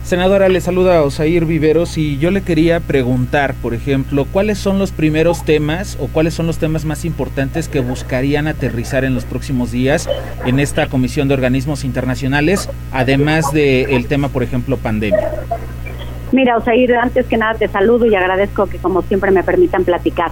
[0.05, 4.79] Senadora, le saluda a Osair Viveros y yo le quería preguntar, por ejemplo, ¿cuáles son
[4.79, 9.25] los primeros temas o cuáles son los temas más importantes que buscarían aterrizar en los
[9.25, 10.09] próximos días
[10.45, 15.29] en esta Comisión de Organismos Internacionales, además del tema, por ejemplo, pandemia?
[16.31, 20.31] Mira, Osair, antes que nada te saludo y agradezco que como siempre me permitan platicar.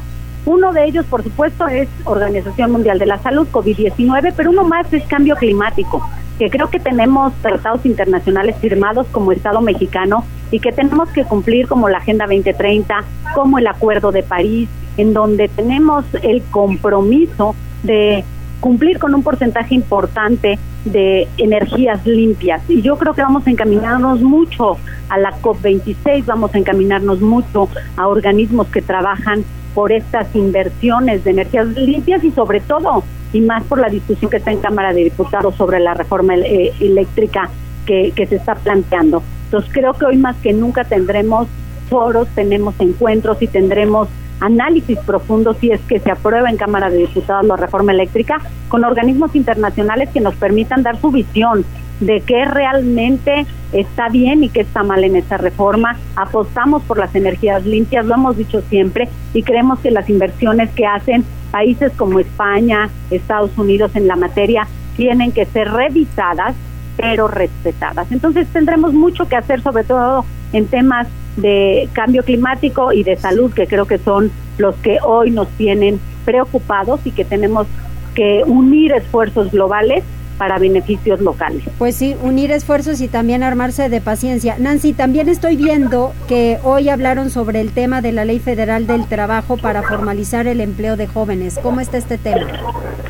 [0.50, 4.92] Uno de ellos, por supuesto, es Organización Mundial de la Salud, COVID-19, pero uno más
[4.92, 6.04] es cambio climático
[6.40, 11.68] que creo que tenemos tratados internacionales firmados como Estado mexicano y que tenemos que cumplir
[11.68, 13.04] como la Agenda 2030,
[13.36, 18.24] como el Acuerdo de París, en donde tenemos el compromiso de
[18.60, 22.68] cumplir con un porcentaje importante de energías limpias.
[22.68, 24.78] Y yo creo que vamos a encaminarnos mucho
[25.10, 31.32] a la COP26, vamos a encaminarnos mucho a organismos que trabajan por estas inversiones de
[31.32, 35.04] energías limpias y sobre todo y más por la discusión que está en Cámara de
[35.04, 37.50] Diputados sobre la reforma eh, eléctrica
[37.86, 39.22] que, que se está planteando.
[39.46, 41.48] Entonces creo que hoy más que nunca tendremos
[41.90, 44.08] foros, tenemos encuentros y tendremos
[44.40, 48.86] análisis profundos si es que se aprueba en Cámara de Diputados la reforma eléctrica con
[48.86, 51.66] organismos internacionales que nos permitan dar su visión
[52.00, 55.98] de qué realmente está bien y qué está mal en esta reforma.
[56.16, 60.86] Apostamos por las energías limpias, lo hemos dicho siempre, y creemos que las inversiones que
[60.86, 66.56] hacen países como España, Estados Unidos en la materia, tienen que ser revisadas,
[66.98, 68.12] pero respetadas.
[68.12, 71.08] Entonces tendremos mucho que hacer, sobre todo en temas
[71.38, 76.00] de cambio climático y de salud, que creo que son los que hoy nos tienen
[76.26, 77.68] preocupados y que tenemos
[78.14, 80.04] que unir esfuerzos globales
[80.40, 81.64] para beneficios locales.
[81.78, 84.56] Pues sí, unir esfuerzos y también armarse de paciencia.
[84.58, 89.06] Nancy, también estoy viendo que hoy hablaron sobre el tema de la Ley Federal del
[89.06, 91.60] Trabajo para formalizar el empleo de jóvenes.
[91.62, 92.48] ¿Cómo está este tema?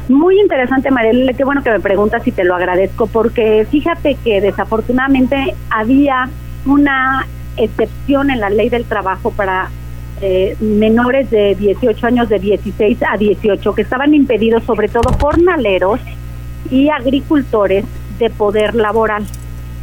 [0.10, 1.34] Muy interesante, Mariela.
[1.34, 6.28] Qué bueno que me preguntas y te lo agradezco, porque fíjate que desafortunadamente había
[6.65, 9.70] una excepción en la Ley del Trabajo para
[10.22, 16.00] eh, menores de 18 años, de 16 a 18, que estaban impedidos, sobre todo jornaleros
[16.69, 17.86] y agricultores
[18.17, 19.26] de poder laboral.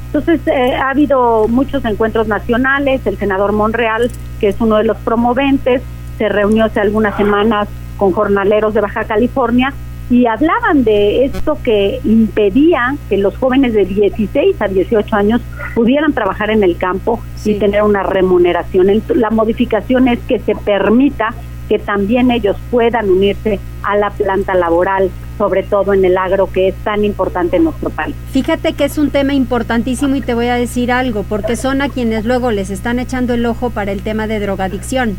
[0.07, 4.11] Entonces, eh, ha habido muchos encuentros nacionales, el senador Monreal,
[4.41, 5.83] que es uno de los promoventes,
[6.17, 9.73] se reunió hace algunas semanas con jornaleros de Baja California
[10.09, 15.41] y hablaban de esto que impedía que los jóvenes de 16 a 18 años
[15.75, 19.03] pudieran trabajar en el campo y tener una remuneración.
[19.15, 21.35] La modificación es que se permita
[21.69, 26.69] que también ellos puedan unirse a la planta laboral, sobre todo en el agro que
[26.69, 28.15] es tan importante en nuestro país.
[28.33, 31.89] Fíjate que es un tema importantísimo y te voy a decir algo, porque son a
[31.89, 35.17] quienes luego les están echando el ojo para el tema de drogadicción.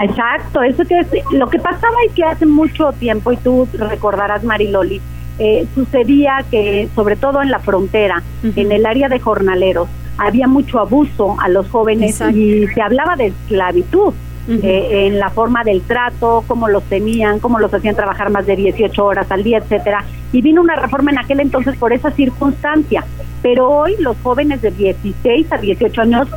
[0.00, 4.44] Exacto, eso que es, lo que pasaba y que hace mucho tiempo, y tú recordarás
[4.44, 5.00] Mariloli,
[5.38, 10.80] eh, sucedía que sobre todo en la frontera, en el área de jornaleros, había mucho
[10.80, 14.14] abuso a los jóvenes y se hablaba de esclavitud.
[14.48, 18.54] Eh, en la forma del trato, cómo los tenían, cómo los hacían trabajar más de
[18.54, 20.04] 18 horas al día, etcétera.
[20.32, 23.04] Y vino una reforma en aquel entonces por esa circunstancia.
[23.42, 26.28] Pero hoy los jóvenes de 16 a 18 años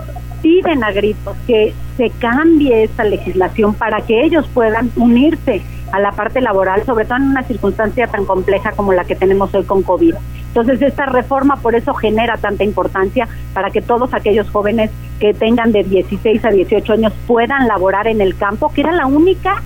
[0.41, 6.11] piden a gritos que se cambie esta legislación para que ellos puedan unirse a la
[6.11, 9.83] parte laboral, sobre todo en una circunstancia tan compleja como la que tenemos hoy con
[9.83, 10.15] COVID.
[10.49, 15.71] Entonces, esta reforma por eso genera tanta importancia para que todos aquellos jóvenes que tengan
[15.71, 19.61] de 16 a 18 años puedan laborar en el campo, que era la única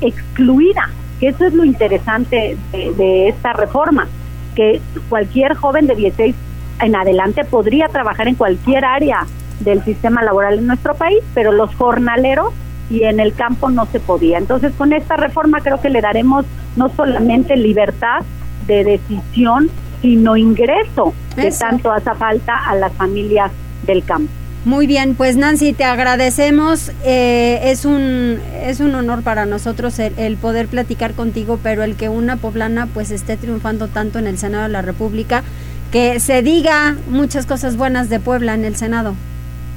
[0.00, 0.88] excluida,
[1.20, 4.08] que eso es lo interesante de, esta reforma,
[4.54, 6.34] que cualquier joven de 16
[6.80, 9.26] en adelante podría trabajar en cualquier área
[9.60, 12.52] del sistema laboral en nuestro país, pero los jornaleros
[12.90, 14.38] y en el campo no se podía.
[14.38, 18.22] Entonces, con esta reforma creo que le daremos no solamente libertad
[18.66, 19.70] de decisión,
[20.02, 23.50] sino ingreso que tanto hace falta a las familias
[23.86, 24.30] del campo.
[24.64, 26.92] Muy bien, pues Nancy, te agradecemos.
[27.04, 31.96] Eh, es, un, es un honor para nosotros el, el, poder platicar contigo, pero el
[31.96, 35.42] que una poblana pues esté triunfando tanto en el Senado de la República,
[35.90, 39.14] que se diga muchas cosas buenas de Puebla en el Senado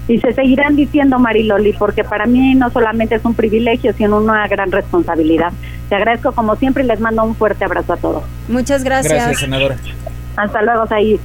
[0.07, 4.47] y se seguirán diciendo Mariloli, porque para mí no solamente es un privilegio, sino una
[4.47, 5.51] gran responsabilidad.
[5.89, 8.23] Te agradezco como siempre y les mando un fuerte abrazo a todos.
[8.47, 9.13] Muchas gracias.
[9.13, 9.77] Gracias, senadora.
[10.35, 11.19] Hasta luego, Said.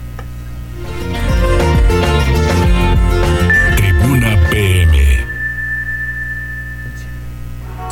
[3.77, 5.01] Tribuna PM.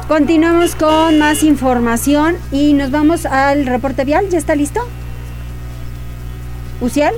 [0.07, 4.29] Continuamos con más información y nos vamos al reporte vial.
[4.31, 4.81] ¿Ya está listo?
[6.81, 7.15] ¿Ucial?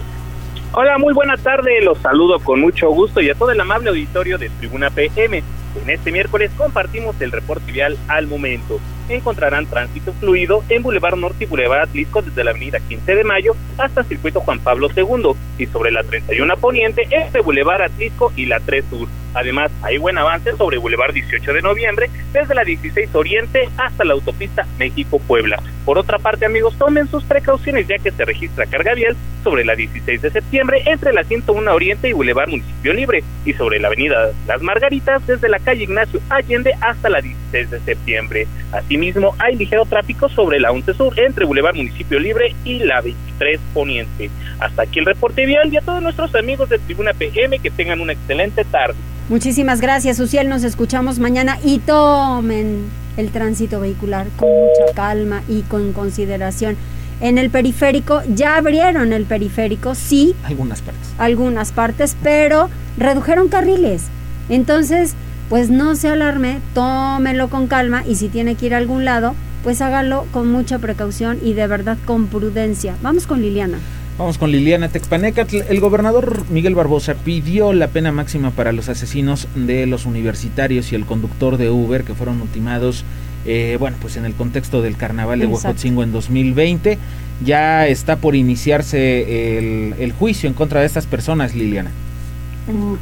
[0.72, 1.82] Hola, muy buena tarde.
[1.82, 5.42] Los saludo con mucho gusto y a todo el amable auditorio de Tribuna PM.
[5.82, 8.80] En este miércoles compartimos el reporte vial al momento.
[9.10, 13.56] Encontrarán tránsito fluido en Boulevard Norte y Boulevard Atlisco desde la avenida 15 de Mayo
[13.78, 18.60] hasta Circuito Juan Pablo II y sobre la 31 Poniente entre Boulevard Atlisco y la
[18.60, 19.08] 3 Sur.
[19.34, 24.14] Además, hay buen avance sobre Boulevard 18 de Noviembre desde la 16 Oriente hasta la
[24.14, 25.62] autopista México-Puebla.
[25.84, 29.74] Por otra parte, amigos, tomen sus precauciones ya que se registra carga vial sobre la
[29.74, 34.30] 16 de septiembre entre la 101 Oriente y Boulevard Municipio Libre y sobre la avenida
[34.46, 38.46] Las Margaritas desde la calle Ignacio Allende hasta la 16 de septiembre.
[38.72, 43.60] Asimismo, hay ligero tráfico sobre la 11 Sur entre Boulevard Municipio Libre y la 23
[43.72, 44.30] Poniente.
[44.58, 48.00] Hasta aquí el reporte vial y a todos nuestros amigos de Tribuna PM que tengan
[48.00, 48.96] una excelente tarde.
[49.30, 50.48] Muchísimas gracias, Uciel.
[50.48, 56.76] Nos escuchamos mañana y tomen el tránsito vehicular con mucha calma y con consideración.
[57.20, 60.34] En el periférico, ya abrieron el periférico, sí.
[60.42, 61.14] Algunas partes.
[61.16, 64.06] Algunas partes, pero redujeron carriles.
[64.48, 65.14] Entonces,
[65.48, 69.36] pues no se alarme, tómelo con calma y si tiene que ir a algún lado,
[69.62, 72.96] pues hágalo con mucha precaución y de verdad con prudencia.
[73.00, 73.78] Vamos con Liliana.
[74.20, 75.46] Vamos con Liliana Texpaneca.
[75.70, 80.94] El gobernador Miguel Barbosa pidió la pena máxima para los asesinos de los universitarios y
[80.94, 83.02] el conductor de Uber que fueron ultimados,
[83.46, 86.98] eh, bueno, pues en el contexto del carnaval de Huejotzingo en 2020.
[87.46, 91.90] Ya está por iniciarse el, el, juicio en contra de estas personas, Liliana.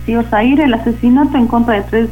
[0.07, 2.09] Sí, Osair, el asesinato en contra de tres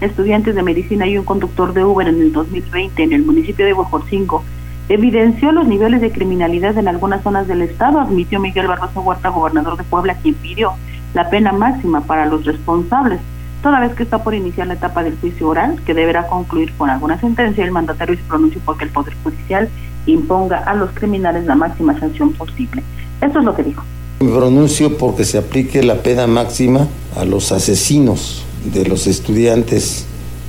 [0.00, 3.72] estudiantes de medicina y un conductor de Uber en el 2020 en el municipio de
[3.72, 4.42] Huejotzingo
[4.88, 9.76] evidenció los niveles de criminalidad en algunas zonas del estado, admitió Miguel Barroso Huerta, gobernador
[9.76, 10.72] de Puebla, quien pidió
[11.14, 13.20] la pena máxima para los responsables.
[13.62, 16.90] Toda vez que está por iniciar la etapa del juicio oral, que deberá concluir con
[16.90, 19.68] alguna sentencia, el mandatario se pronunció porque el Poder Judicial
[20.06, 22.82] imponga a los criminales la máxima sanción posible.
[23.20, 23.82] Esto es lo que dijo.
[24.20, 30.06] Me pronuncio porque se aplique la pena máxima a los asesinos de los estudiantes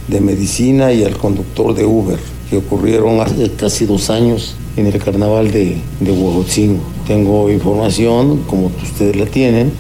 [0.08, 4.98] de medicina y al conductor de Uber que ocurrieron hace casi dos años en el
[4.98, 9.72] carnaval de, de Tengo información, como ustedes la tienen,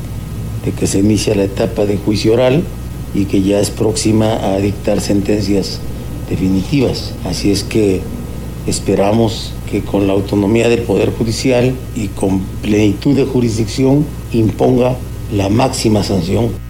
[0.65, 2.63] de que se inicia la etapa de juicio oral
[3.13, 5.79] y que ya es próxima a dictar sentencias
[6.29, 7.13] definitivas.
[7.25, 8.01] Así es que
[8.67, 14.95] esperamos que con la autonomía del Poder Judicial y con plenitud de jurisdicción imponga
[15.33, 16.68] la máxima sanción.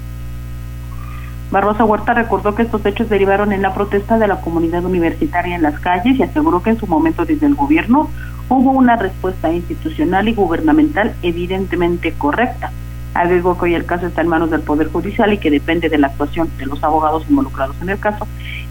[1.51, 5.63] Barrosa Huerta recordó que estos hechos derivaron en la protesta de la comunidad universitaria en
[5.63, 8.07] las calles y aseguró que en su momento desde el gobierno
[8.49, 12.71] hubo una respuesta institucional y gubernamental evidentemente correcta.
[13.15, 15.97] Agregó que hoy el caso está en manos del Poder Judicial y que depende de
[15.97, 18.27] la actuación de los abogados involucrados en el caso,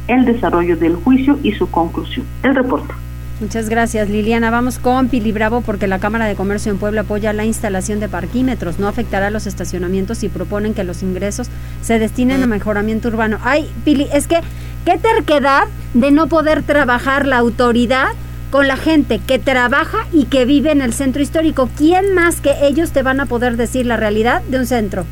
[0.07, 2.27] el desarrollo del juicio y su conclusión.
[2.45, 2.95] El reporte.
[3.41, 4.51] Muchas gracias, Liliana.
[4.51, 8.09] Vamos con Pili Bravo porque la Cámara de Comercio en Puebla apoya la instalación de
[8.09, 8.81] parquímetros.
[8.81, 11.49] No afectará los estacionamientos y proponen que los ingresos
[11.81, 13.39] se destinen a mejoramiento urbano.
[13.45, 14.41] Ay, Pili, es que
[14.85, 18.09] qué terquedad de no poder trabajar la autoridad
[18.51, 21.69] con la gente que trabaja y que vive en el centro histórico.
[21.77, 25.05] ¿Quién más que ellos te van a poder decir la realidad de un centro?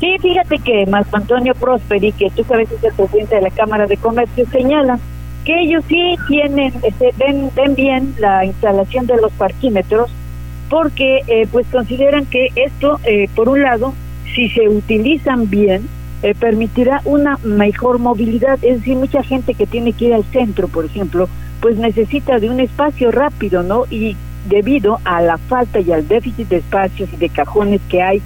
[0.00, 3.86] Sí, fíjate que Marco Antonio Prosperi, que tú sabes es el presidente de la Cámara
[3.86, 4.98] de Comercio, señala
[5.44, 10.10] que ellos sí tienen, este, ven, ven bien la instalación de los parquímetros
[10.68, 13.92] porque eh, pues consideran que esto, eh, por un lado,
[14.34, 15.86] si se utilizan bien,
[16.22, 18.58] eh, permitirá una mejor movilidad.
[18.62, 21.28] Es decir, mucha gente que tiene que ir al centro, por ejemplo,
[21.60, 23.84] pues necesita de un espacio rápido, ¿no?
[23.90, 24.16] Y
[24.48, 28.22] debido a la falta y al déficit de espacios y de cajones que hay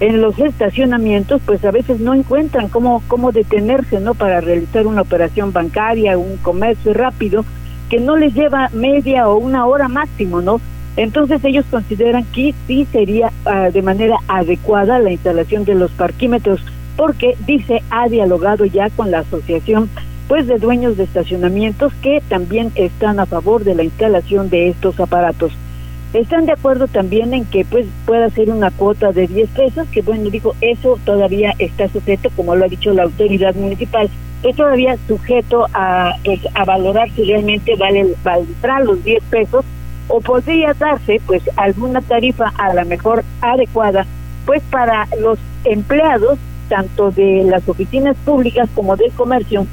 [0.00, 5.02] en los estacionamientos pues a veces no encuentran cómo, cómo detenerse no para realizar una
[5.02, 7.44] operación bancaria, un comercio rápido
[7.88, 10.60] que no les lleva media o una hora máximo, ¿no?
[10.96, 16.60] Entonces ellos consideran que sí sería ah, de manera adecuada la instalación de los parquímetros
[16.96, 19.90] porque dice ha dialogado ya con la asociación
[20.28, 24.98] pues de dueños de estacionamientos que también están a favor de la instalación de estos
[24.98, 25.52] aparatos.
[26.12, 30.02] Están de acuerdo también en que pues pueda ser una cuota de 10 pesos, que
[30.02, 34.08] bueno, digo, eso todavía está sujeto, como lo ha dicho la autoridad municipal,
[34.42, 39.64] es todavía sujeto a, pues, a valorar si realmente vale, valdrá los 10 pesos
[40.08, 44.06] o podría darse pues alguna tarifa a la mejor adecuada
[44.44, 46.38] pues para los empleados
[46.68, 49.66] tanto de las oficinas públicas como del comercio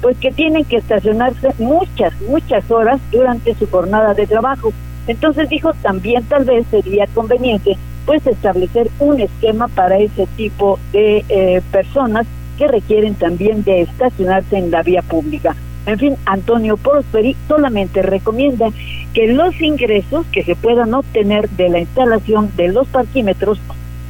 [0.00, 4.72] pues que tienen que estacionarse muchas muchas horas durante su jornada de trabajo
[5.06, 11.24] entonces dijo, también tal vez sería conveniente pues establecer un esquema para ese tipo de
[11.28, 12.26] eh, personas
[12.58, 15.54] que requieren también de estacionarse en la vía pública.
[15.86, 18.68] En fin, Antonio Prosperi solamente recomienda
[19.14, 23.58] que los ingresos que se puedan obtener de la instalación de los parquímetros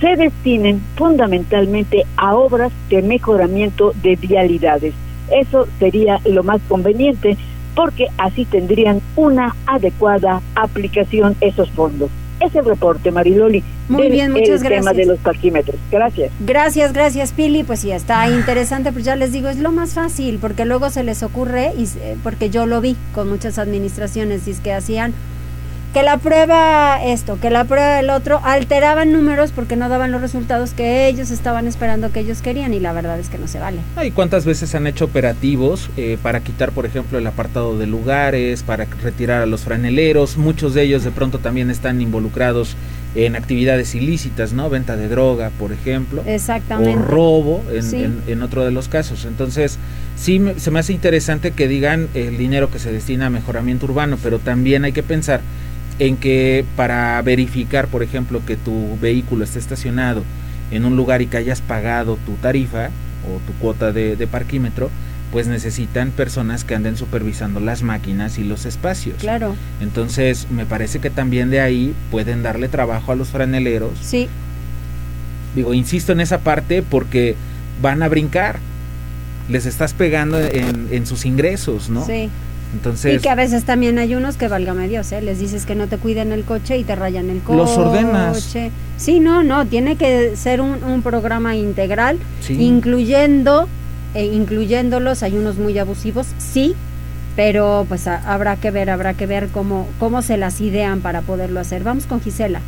[0.00, 4.94] se destinen fundamentalmente a obras de mejoramiento de vialidades.
[5.30, 7.36] Eso sería lo más conveniente
[7.80, 12.10] porque así tendrían una adecuada aplicación esos fondos.
[12.38, 13.64] Es el reporte, Mariloli.
[13.88, 15.80] Muy bien, muchas el tema de los parquímetros.
[15.90, 16.30] Gracias.
[16.40, 17.64] Gracias, gracias, Pili.
[17.64, 21.04] Pues sí, está interesante, pues ya les digo, es lo más fácil, porque luego se
[21.04, 21.86] les ocurre, y
[22.22, 25.14] porque yo lo vi con muchas administraciones, y es que hacían
[25.92, 30.20] que la prueba esto, que la prueba el otro, alteraban números porque no daban los
[30.20, 33.58] resultados que ellos estaban esperando que ellos querían y la verdad es que no se
[33.58, 33.80] vale.
[34.02, 38.62] ¿Y cuántas veces han hecho operativos eh, para quitar, por ejemplo, el apartado de lugares,
[38.62, 40.36] para retirar a los franeleros?
[40.36, 42.76] Muchos de ellos de pronto también están involucrados
[43.16, 44.70] en actividades ilícitas, ¿no?
[44.70, 46.22] Venta de droga, por ejemplo.
[46.24, 46.96] Exactamente.
[46.96, 49.24] O robo en, en, otro de los casos.
[49.24, 49.78] Entonces,
[50.16, 54.16] sí se me hace interesante que digan el dinero que se destina a mejoramiento urbano,
[54.22, 55.40] pero también hay que pensar
[56.00, 60.24] en que para verificar, por ejemplo, que tu vehículo esté estacionado
[60.72, 62.86] en un lugar y que hayas pagado tu tarifa
[63.28, 64.90] o tu cuota de, parquímetro,
[65.30, 69.16] pues necesitan personas que anden supervisando las máquinas y los espacios.
[69.18, 69.54] Claro.
[69.82, 73.92] Entonces, me parece que también de ahí pueden darle trabajo a los franeleros.
[74.00, 74.26] Sí.
[75.54, 77.36] Digo, insisto en esa parte porque
[77.82, 78.58] van a brincar.
[79.50, 82.06] Les estás pegando en, en sus ingresos, ¿no?
[82.06, 82.30] Sí.
[82.72, 85.20] Entonces, y que a veces también hay unos que valga Dios, ¿eh?
[85.20, 87.56] les dices que no te cuiden el coche y te rayan el coche.
[87.56, 88.56] Los ordenas.
[88.96, 92.18] Sí, no, no, tiene que ser un, un programa integral,
[92.48, 93.68] incluyendo,
[94.14, 96.74] eh, incluyéndolos, hay unos muy abusivos, sí,
[97.36, 101.60] pero pues habrá que ver, habrá que ver cómo, cómo se las idean para poderlo
[101.60, 101.82] hacer.
[101.82, 102.60] Vamos con Gisela.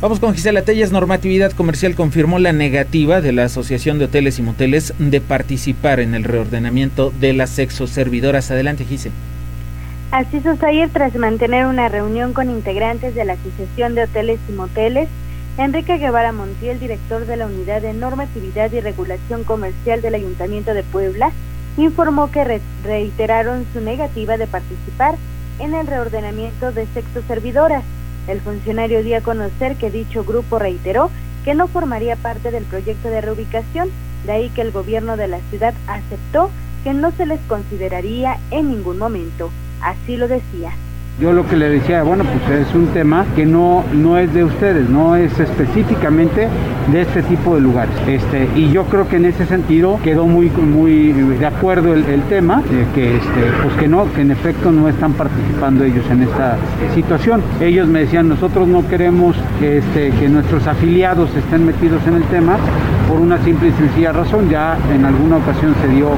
[0.00, 0.92] Vamos con Gisela Telles.
[0.92, 6.14] Normatividad Comercial confirmó la negativa de la Asociación de Hoteles y Moteles de participar en
[6.14, 8.50] el reordenamiento de las sexoservidoras.
[8.52, 9.14] Adelante, Gisela.
[10.10, 15.08] Así sucede tras mantener una reunión con integrantes de la Asociación de Hoteles y Moteles,
[15.58, 20.82] Enrique Guevara Montiel, director de la Unidad de Normatividad y Regulación Comercial del Ayuntamiento de
[20.82, 21.30] Puebla,
[21.76, 25.16] informó que reiteraron su negativa de participar
[25.58, 27.84] en el reordenamiento de sexoservidoras
[28.28, 31.10] el funcionario dio a conocer que dicho grupo reiteró
[31.44, 33.90] que no formaría parte del proyecto de reubicación,
[34.26, 36.50] de ahí que el gobierno de la ciudad aceptó
[36.84, 39.50] que no se les consideraría en ningún momento.
[39.82, 40.72] Así lo decía.
[41.20, 44.44] Yo lo que le decía, bueno, pues es un tema que no, no es de
[44.44, 46.46] ustedes, no es específicamente
[46.92, 47.94] de este tipo de lugares.
[48.06, 52.62] Este, y yo creo que en ese sentido quedó muy, muy de acuerdo el, tema,
[52.94, 56.56] que, este, pues que no, que en efecto no están participando ellos en esta
[56.94, 57.42] situación.
[57.60, 62.22] Ellos me decían, nosotros no queremos que, este, que nuestros afiliados estén metidos en el
[62.24, 62.56] tema
[63.08, 64.50] por una simple y sencilla razón.
[64.50, 66.10] Ya en alguna ocasión se dio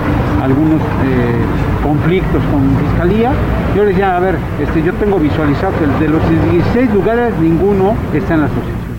[0.43, 1.41] algunos eh,
[1.83, 3.33] conflictos con fiscalía.
[3.77, 6.21] Yo les decía, a ver, este, yo tengo visualizado que de los
[6.53, 8.91] 16 lugares ninguno está en la asociación.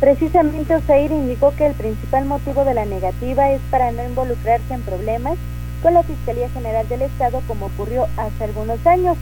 [0.00, 4.80] Precisamente Osair indicó que el principal motivo de la negativa es para no involucrarse en
[4.82, 5.36] problemas
[5.82, 9.16] con la Fiscalía General del Estado como ocurrió hace algunos años.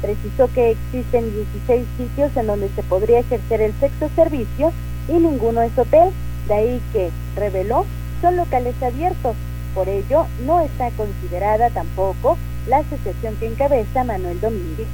[0.00, 1.24] Precisó que existen
[1.66, 4.72] 16 sitios en donde se podría ejercer el sexo servicio
[5.10, 6.10] y ninguno es hotel,
[6.46, 7.84] de ahí que, reveló,
[8.20, 9.34] son locales abiertos.
[9.74, 12.38] Por ello, no está considerada tampoco
[12.68, 14.86] la asociación que encabeza Manuel Domínguez.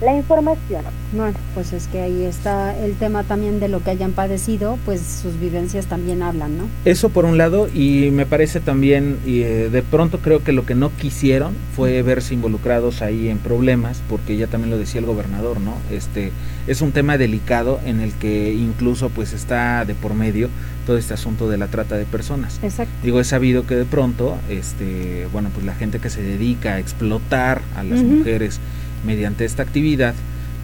[0.00, 0.84] La información.
[1.12, 5.00] Bueno, pues es que ahí está el tema también de lo que hayan padecido, pues
[5.00, 6.64] sus vivencias también hablan, ¿no?
[6.84, 10.66] Eso por un lado, y me parece también, y eh, de pronto creo que lo
[10.66, 15.06] que no quisieron fue verse involucrados ahí en problemas, porque ya también lo decía el
[15.06, 15.74] gobernador, ¿no?
[15.90, 16.32] Este
[16.66, 20.48] es un tema delicado en el que incluso pues está de por medio
[20.86, 22.58] todo este asunto de la trata de personas.
[22.62, 22.92] Exacto.
[23.02, 26.78] Digo, he sabido que de pronto, este, bueno, pues la gente que se dedica a
[26.78, 28.60] explotar a las mujeres
[29.04, 30.14] mediante esta actividad,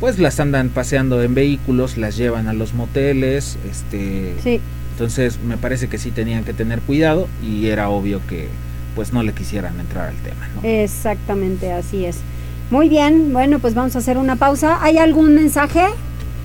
[0.01, 4.61] pues las andan paseando en vehículos, las llevan a los moteles, este, sí.
[4.93, 8.49] entonces me parece que sí tenían que tener cuidado y era obvio que
[8.95, 10.69] pues no le quisieran entrar al tema, ¿no?
[10.69, 12.19] Exactamente, así es.
[12.71, 14.79] Muy bien, bueno, pues vamos a hacer una pausa.
[14.83, 15.85] ¿Hay algún mensaje?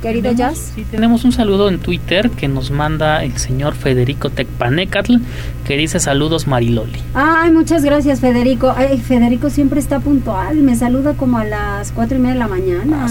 [0.05, 0.71] Querido Jazz.
[0.75, 5.15] Sí, tenemos un saludo en Twitter que nos manda el señor Federico Tecpanecatl,
[5.65, 7.01] que dice saludos Mariloli.
[7.15, 8.71] Ay, muchas gracias Federico.
[8.77, 12.47] Ay, Federico siempre está puntual, me saluda como a las cuatro y media de la
[12.47, 13.07] mañana.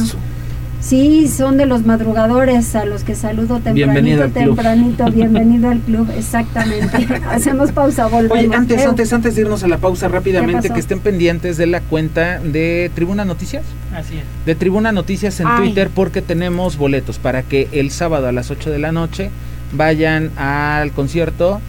[0.84, 5.06] Sí, son de los madrugadores a los que saludo tempranito, tempranito.
[5.10, 7.08] Bienvenido al club, exactamente.
[7.30, 8.38] Hacemos pausa, volvemos.
[8.38, 11.80] Oye, antes, antes, antes de irnos a la pausa rápidamente, que estén pendientes de la
[11.80, 13.64] cuenta de Tribuna Noticias.
[13.94, 14.24] Así es.
[14.44, 18.70] De Tribuna Noticias en Twitter porque tenemos boletos para que el sábado a las 8
[18.70, 19.30] de la noche
[19.72, 21.62] vayan al concierto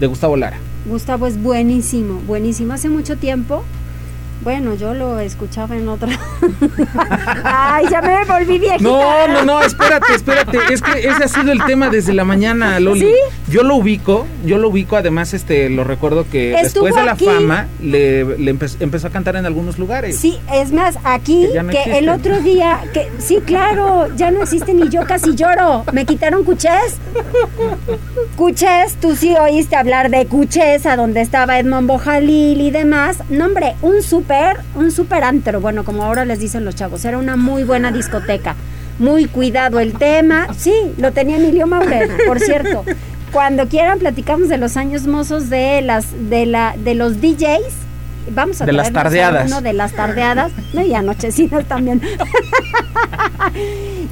[0.00, 0.56] de Gustavo Lara.
[0.86, 2.72] Gustavo es buenísimo, buenísimo.
[2.72, 3.64] Hace mucho tiempo
[4.42, 6.08] Bueno, yo lo escuchaba en otra.
[7.44, 8.82] Ay, ya me volví viejita.
[8.82, 10.58] No, no, no, espérate, espérate.
[10.72, 13.00] Es que ese ha sido el tema desde la mañana, Loli.
[13.02, 13.14] ¿Sí?
[13.48, 17.12] Yo lo ubico, yo lo ubico, además, este, lo recuerdo que Estuvo después de la
[17.12, 17.24] aquí.
[17.26, 20.16] fama le, le empe- empezó a cantar en algunos lugares.
[20.18, 24.74] Sí, es más, aquí, Que no el otro día, que sí, claro, ya no existe
[24.74, 25.84] ni yo casi lloro.
[25.92, 26.96] Me quitaron Cuchés.
[28.36, 33.18] Cuchés, tú sí oíste hablar de Cuchés, a donde estaba Edmond Bojalil y demás.
[33.28, 34.31] No, hombre, un súper,
[34.74, 38.54] un súper antro, bueno, como ahora les dicen los chavos, era una muy buena discoteca.
[38.98, 40.48] Muy cuidado el tema.
[40.56, 42.84] Sí, lo tenía Emilio Maurer, por cierto.
[43.32, 47.74] Cuando quieran platicamos de los años mozos de las de la de los DJs.
[48.30, 49.46] Vamos a De las tardeadas.
[49.50, 52.00] uno de las tardeadas, no, y anochecinas también.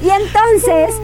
[0.03, 0.95] y entonces,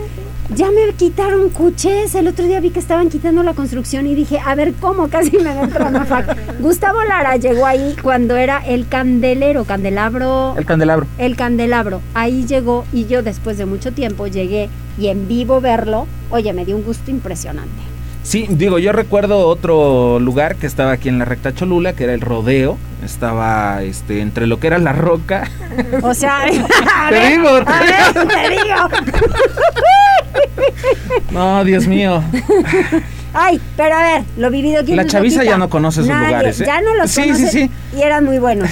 [0.55, 2.15] ya me quitaron cuches.
[2.15, 5.37] El otro día vi que estaban quitando la construcción y dije, a ver cómo, casi
[5.37, 6.59] me una fac.
[6.59, 10.55] Gustavo Lara llegó ahí cuando era el candelero, candelabro.
[10.57, 11.07] El candelabro.
[11.17, 12.01] El candelabro.
[12.13, 16.65] Ahí llegó y yo después de mucho tiempo llegué y en vivo verlo, oye, me
[16.65, 17.69] dio un gusto impresionante.
[18.23, 22.13] Sí, digo, yo recuerdo otro lugar que estaba aquí en la recta Cholula, que era
[22.13, 22.77] el rodeo.
[23.01, 25.49] Estaba este entre lo que era la roca.
[26.01, 26.39] O sea,
[26.95, 28.89] a Te ver, digo, a ver, te digo.
[31.31, 32.23] No, Dios mío.
[33.33, 36.61] Ay, pero a ver, lo vivido aquí La chaviza ya no conoce esos Nadie, lugares,
[36.61, 36.63] ¿eh?
[36.65, 37.71] Ya no los Sí, sí, conoce sí.
[37.97, 38.69] y eran muy buenos.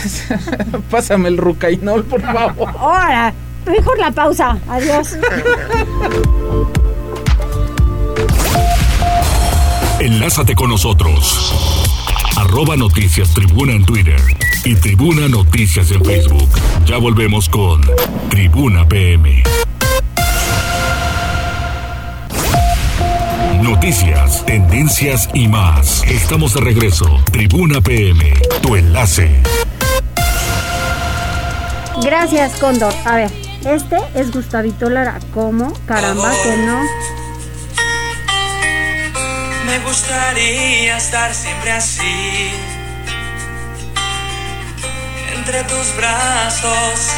[0.90, 2.70] Pásame el rucainol, por favor.
[2.80, 3.34] Ahora,
[3.66, 4.58] mejor la pausa.
[4.68, 5.18] Adiós.
[10.00, 11.54] Enlázate con nosotros.
[12.38, 14.20] Arroba Noticias Tribuna en Twitter
[14.66, 16.50] y Tribuna Noticias en Facebook.
[16.86, 17.82] Ya volvemos con
[18.30, 19.44] Tribuna PM.
[23.66, 26.04] Noticias, tendencias y más.
[26.04, 27.20] Estamos de regreso.
[27.32, 29.42] Tribuna PM, tu enlace.
[32.00, 32.94] Gracias, Cóndor.
[33.06, 33.32] A ver,
[33.66, 35.20] este es Gustavito Lara.
[35.34, 35.74] ¿Cómo?
[35.88, 36.80] Caramba, que no.
[39.66, 42.52] Me gustaría estar siempre así.
[45.38, 47.10] Entre tus brazos,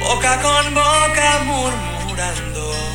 [0.00, 2.93] boca con boca murmurando.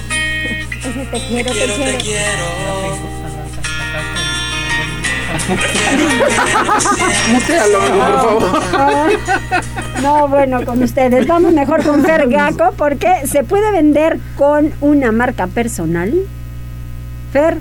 [0.79, 3.19] Ese te quiero, Te quiero, te te quiero.
[8.39, 9.11] Por favor.
[10.01, 11.27] No, bueno, con ustedes.
[11.27, 16.13] Vamos mejor con Fer Gaco porque se puede vender con una marca personal.
[17.33, 17.57] Fer,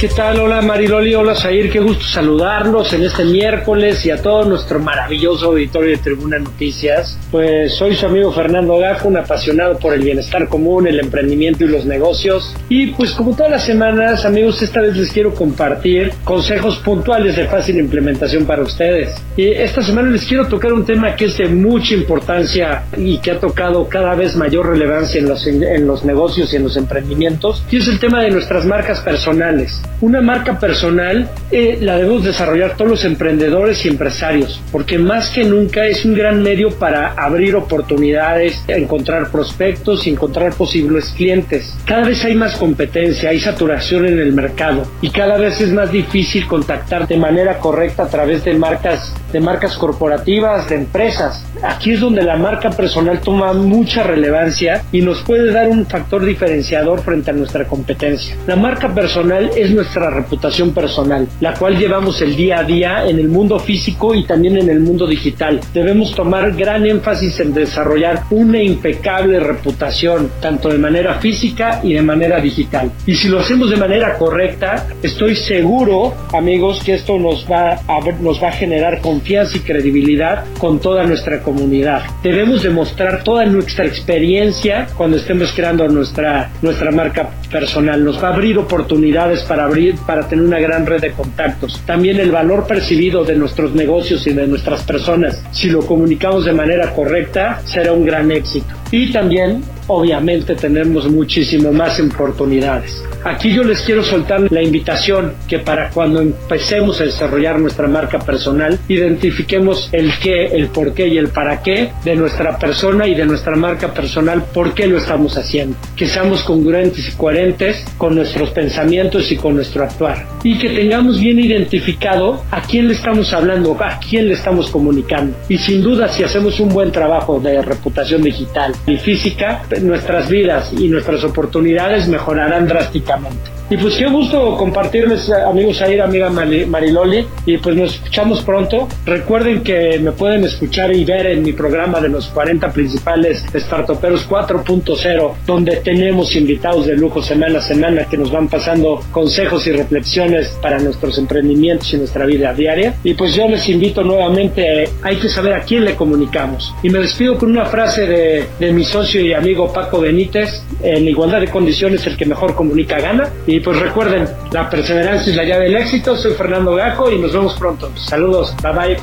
[0.00, 0.40] ¿Qué tal?
[0.40, 5.48] Hola Mariloli, hola Zair, qué gusto saludarlos en este miércoles y a todo nuestro maravilloso
[5.48, 7.18] auditorio de Tribuna Noticias.
[7.30, 11.68] Pues soy su amigo Fernando Gajo, un apasionado por el bienestar común, el emprendimiento y
[11.68, 12.56] los negocios.
[12.70, 17.44] Y pues como todas las semanas, amigos, esta vez les quiero compartir consejos puntuales de
[17.44, 19.22] fácil implementación para ustedes.
[19.36, 23.32] Y esta semana les quiero tocar un tema que es de mucha importancia y que
[23.32, 27.62] ha tocado cada vez mayor relevancia en los, en los negocios y en los emprendimientos,
[27.70, 29.82] y es el tema de nuestras marcas personales.
[30.00, 35.44] Una marca personal eh, la debemos desarrollar todos los emprendedores y empresarios, porque más que
[35.44, 41.76] nunca es un gran medio para abrir oportunidades, encontrar prospectos y encontrar posibles clientes.
[41.84, 45.92] Cada vez hay más competencia, hay saturación en el mercado y cada vez es más
[45.92, 51.44] difícil contactar de manera correcta a través de marcas, de marcas corporativas, de empresas.
[51.62, 56.24] Aquí es donde la marca personal toma mucha relevancia y nos puede dar un factor
[56.24, 58.36] diferenciador frente a nuestra competencia.
[58.46, 63.18] La marca personal es nuestra reputación personal, la cual llevamos el día a día en
[63.18, 65.58] el mundo físico y también en el mundo digital.
[65.72, 72.02] Debemos tomar gran énfasis en desarrollar una impecable reputación, tanto de manera física y de
[72.02, 72.92] manera digital.
[73.06, 78.00] Y si lo hacemos de manera correcta, estoy seguro, amigos, que esto nos va a,
[78.20, 82.02] nos va a generar confianza y credibilidad con toda nuestra comunidad.
[82.22, 88.04] Debemos demostrar toda nuestra experiencia cuando estemos creando nuestra, nuestra marca personal.
[88.04, 89.64] Nos va a abrir oportunidades para
[90.06, 91.82] para tener una gran red de contactos.
[91.86, 96.52] También el valor percibido de nuestros negocios y de nuestras personas, si lo comunicamos de
[96.52, 98.74] manera correcta, será un gran éxito.
[98.90, 103.02] Y también, obviamente, tenemos muchísimo más oportunidades.
[103.24, 108.18] Aquí yo les quiero soltar la invitación que para cuando empecemos a desarrollar nuestra marca
[108.18, 113.14] personal, identifiquemos el qué, el por qué y el para qué de nuestra persona y
[113.14, 115.76] de nuestra marca personal, por qué lo estamos haciendo.
[115.96, 120.26] Que seamos congruentes y coherentes con nuestros pensamientos y con nuestro actuar.
[120.42, 125.36] Y que tengamos bien identificado a quién le estamos hablando, a quién le estamos comunicando.
[125.48, 130.72] Y sin duda, si hacemos un buen trabajo de reputación digital y física, nuestras vidas
[130.72, 133.59] y nuestras oportunidades mejorarán drásticamente.
[133.70, 138.88] Y pues qué gusto compartirles, amigos Air, amiga Mariloli, y pues nos escuchamos pronto.
[139.06, 144.28] Recuerden que me pueden escuchar y ver en mi programa de los 40 principales Startuperos
[144.28, 149.70] 4.0, donde tenemos invitados de lujo semana a semana que nos van pasando consejos y
[149.70, 152.96] reflexiones para nuestros emprendimientos y nuestra vida diaria.
[153.04, 156.74] Y pues yo les invito nuevamente, hay que saber a quién le comunicamos.
[156.82, 161.06] Y me despido con una frase de, de mi socio y amigo Paco Benítez, en
[161.06, 163.30] igualdad de condiciones el que mejor comunica gana.
[163.46, 166.16] Y pues recuerden, la perseverancia es la llave del éxito.
[166.16, 167.90] Soy Fernando Gajo y nos vemos pronto.
[167.96, 168.96] Saludos, bye bye.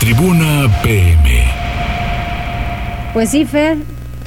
[0.00, 1.44] Tribuna PM.
[3.12, 3.78] Pues sí, Fer,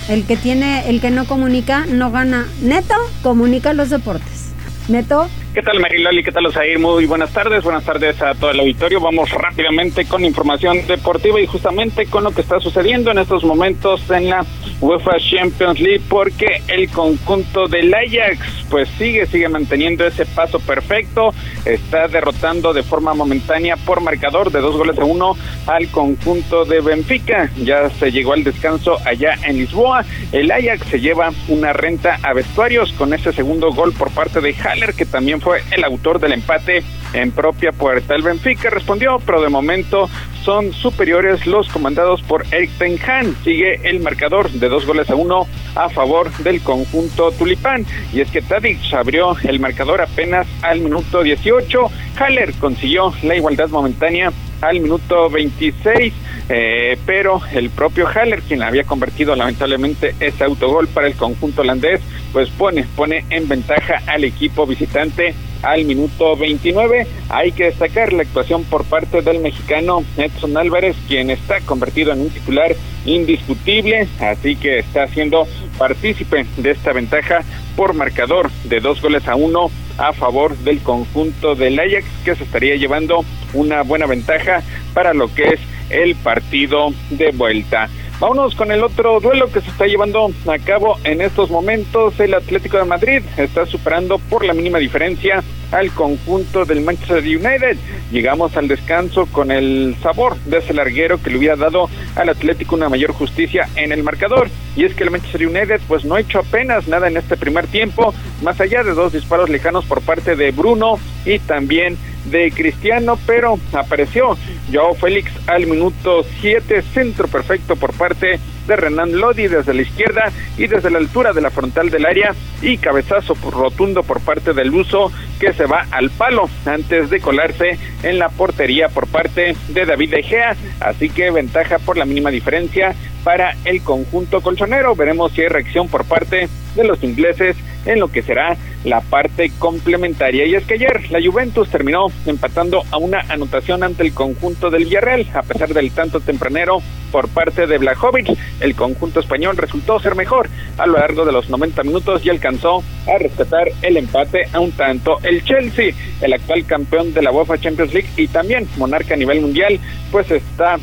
[0.10, 2.48] el que tiene, el que no comunica, no gana.
[2.62, 4.50] Neto, comunica los deportes.
[4.88, 5.30] Neto.
[5.60, 6.24] ¿Qué tal Mariloli?
[6.24, 6.80] ¿Qué tal Osair?
[6.80, 9.02] Muy buenas tardes, buenas tardes a todo el auditorio.
[9.02, 14.10] Vamos rápidamente con información deportiva y justamente con lo que está sucediendo en estos momentos
[14.10, 14.46] en la
[14.80, 18.40] UEFA Champions League porque el conjunto del Ajax
[18.70, 21.34] pues sigue, sigue manteniendo ese paso perfecto,
[21.66, 25.36] está derrotando de forma momentánea por marcador de dos goles a uno
[25.68, 27.50] al conjunto de Benfica.
[27.58, 30.06] Ya se llegó al descanso allá en Lisboa.
[30.32, 34.54] El Ajax se lleva una renta a vestuarios con ese segundo gol por parte de
[34.54, 36.84] Haller que también fue el autor del empate
[37.14, 38.16] en propia puerta.
[38.16, 40.10] El Benfica respondió, pero de momento
[40.44, 43.28] son superiores los comandados por Eric Ten Hag.
[43.44, 47.86] Sigue el marcador de dos goles a uno a favor del conjunto tulipán.
[48.14, 51.92] Y es que Tadic abrió el marcador apenas al minuto 18.
[52.18, 54.32] Haller consiguió la igualdad momentánea
[54.62, 56.14] al minuto 26,
[56.50, 62.02] eh, pero el propio Haller, quien había convertido lamentablemente ese autogol para el conjunto holandés,
[62.34, 67.06] pues pone, pone en ventaja al equipo visitante al minuto 29.
[67.30, 72.22] Hay que destacar la actuación por parte del mexicano Edson Álvarez, quien está convertido en
[72.22, 72.76] un titular
[73.06, 75.48] indiscutible, así que está siendo
[75.78, 77.42] partícipe de esta ventaja
[77.76, 82.44] por marcador de dos goles a uno a favor del conjunto del Ajax, que se
[82.44, 83.24] estaría llevando
[83.54, 85.60] una buena ventaja para lo que es
[85.90, 87.90] el partido de vuelta.
[88.20, 92.20] Vámonos con el otro duelo que se está llevando a cabo en estos momentos.
[92.20, 97.78] El Atlético de Madrid está superando por la mínima diferencia al conjunto del Manchester United.
[98.12, 102.76] Llegamos al descanso con el sabor de ese larguero que le hubiera dado al Atlético
[102.76, 104.50] una mayor justicia en el marcador.
[104.76, 107.68] Y es que el Manchester United pues no ha hecho apenas nada en este primer
[107.68, 108.14] tiempo,
[108.44, 113.60] más allá de dos disparos lejanos por parte de Bruno y también de Cristiano, pero
[113.74, 114.38] apareció
[114.72, 120.32] Joao Félix al minuto 7, centro perfecto por parte de Renan Lodi desde la izquierda
[120.58, 124.74] y desde la altura de la frontal del área y cabezazo rotundo por parte del
[124.74, 129.86] uso que se va al palo antes de colarse en la portería por parte de
[129.86, 132.94] David De Gea, así que ventaja por la mínima diferencia
[133.24, 134.96] para el conjunto colchonero.
[134.96, 137.56] Veremos si hay reacción por parte de los ingleses
[137.86, 140.46] en lo que será la parte complementaria.
[140.46, 144.86] Y es que ayer la Juventus terminó empatando a una anotación ante el conjunto del
[144.86, 148.38] Villarreal, a pesar del tanto tempranero por parte de Blajovic.
[148.60, 152.84] El conjunto español resultó ser mejor a lo largo de los 90 minutos y alcanzó
[153.08, 155.20] a rescatar el empate a un tanto.
[155.24, 159.42] El Chelsea, el actual campeón de la UEFA Champions League y también monarca a nivel
[159.42, 159.80] mundial,
[160.12, 160.78] pues está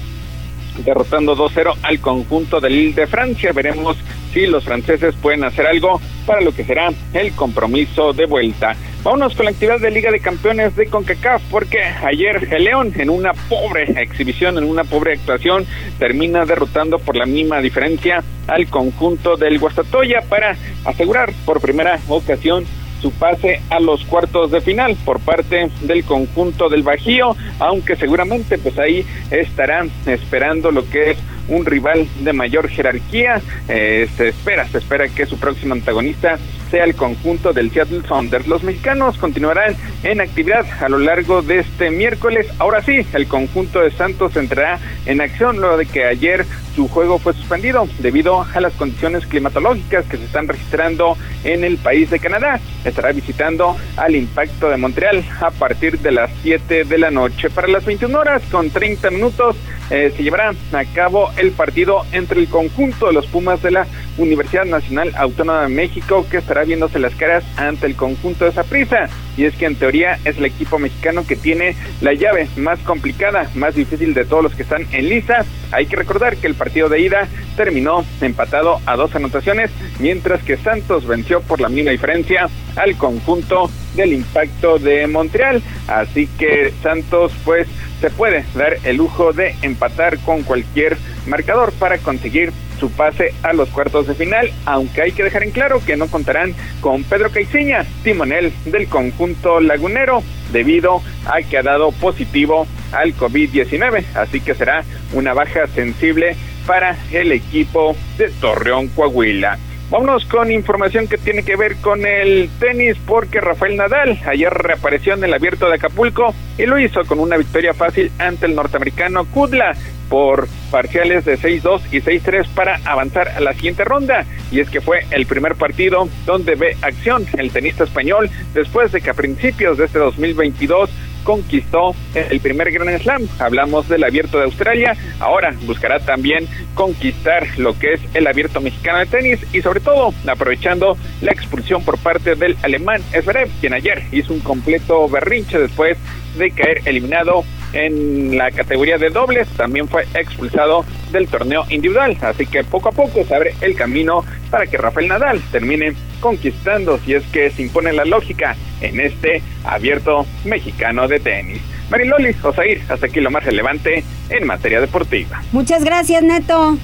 [0.85, 3.53] derrotando 2-0 al conjunto del de Francia.
[3.53, 3.97] Veremos
[4.37, 8.77] si los franceses pueden hacer algo para lo que será el compromiso de vuelta.
[9.03, 13.09] Vámonos con la actividad de Liga de Campeones de CONCACAF, porque ayer el León, en
[13.09, 15.65] una pobre exhibición, en una pobre actuación,
[15.99, 22.67] termina derrotando por la misma diferencia al conjunto del Guastatoya para asegurar por primera ocasión
[23.01, 28.59] su pase a los cuartos de final por parte del conjunto del Bajío, aunque seguramente
[28.59, 31.19] pues ahí estarán esperando lo que es
[31.49, 33.41] un rival de mayor jerarquía.
[33.69, 36.39] Eh, se espera, se espera que su próximo antagonista
[36.71, 38.47] sea el conjunto del Seattle Sounders.
[38.47, 42.47] Los mexicanos continuarán en actividad a lo largo de este miércoles.
[42.59, 46.45] Ahora sí, el conjunto de Santos entrará en acción luego de que ayer
[46.75, 51.79] su juego fue suspendido debido a las condiciones climatológicas que se están registrando en el
[51.79, 52.61] país de Canadá.
[52.85, 57.49] Estará visitando al Impacto de Montreal a partir de las 7 de la noche.
[57.49, 59.57] Para las 21 horas con 30 minutos
[59.91, 63.87] eh, se llevará a cabo el partido entre el conjunto de los Pumas de la
[64.19, 69.09] Universidad Nacional Autónoma de México que estará viéndose las caras ante el conjunto de prisa
[69.37, 73.51] y es que en teoría es el equipo mexicano que tiene la llave más complicada,
[73.55, 75.45] más difícil de todos los que están en lista.
[75.73, 80.57] Hay que recordar que el partido de ida terminó empatado a dos anotaciones, mientras que
[80.57, 85.63] Santos venció por la misma diferencia al conjunto del impacto de Montreal.
[85.87, 87.69] Así que Santos pues
[88.01, 93.53] se puede dar el lujo de empatar con cualquier marcador para conseguir su pase a
[93.53, 97.31] los cuartos de final, aunque hay que dejar en claro que no contarán con Pedro
[97.31, 100.23] Caiciña, timonel del conjunto lagunero,
[100.53, 106.37] debido a que ha dado positivo al COVID-19, así que será una baja sensible
[106.67, 109.59] para el equipo de Torreón Coahuila.
[109.89, 115.15] Vámonos con información que tiene que ver con el tenis porque Rafael Nadal ayer reapareció
[115.15, 119.25] en el abierto de Acapulco y lo hizo con una victoria fácil ante el norteamericano
[119.27, 119.77] Kudla
[120.09, 124.25] por parciales de 6-2 y 6-3 para avanzar a la siguiente ronda.
[124.51, 129.01] Y es que fue el primer partido donde ve acción el tenista español después de
[129.01, 130.91] que a principios de este 2022
[131.27, 133.29] conquistó el primer Grand Slam.
[133.41, 139.01] Hablamos del abierto de Australia, ahora buscará también conquistar lo que es el abierto mexicano
[139.01, 144.05] de tenis y sobre todo aprovechando la expulsión por parte del alemán Zverev, quien ayer
[144.13, 145.99] hizo un completo berrinche después
[146.39, 152.47] de caer eliminado en la categoría de dobles, también fue expulsado del torneo individual, así
[152.47, 157.15] que poco a poco se abre el camino para que Rafael Nadal termine conquistando si
[157.15, 161.61] es que se impone la lógica en este abierto mexicano de tenis.
[161.91, 165.43] Mariloli, Osair, hasta aquí lo más relevante en materia deportiva.
[165.53, 166.77] Muchas gracias, Neto.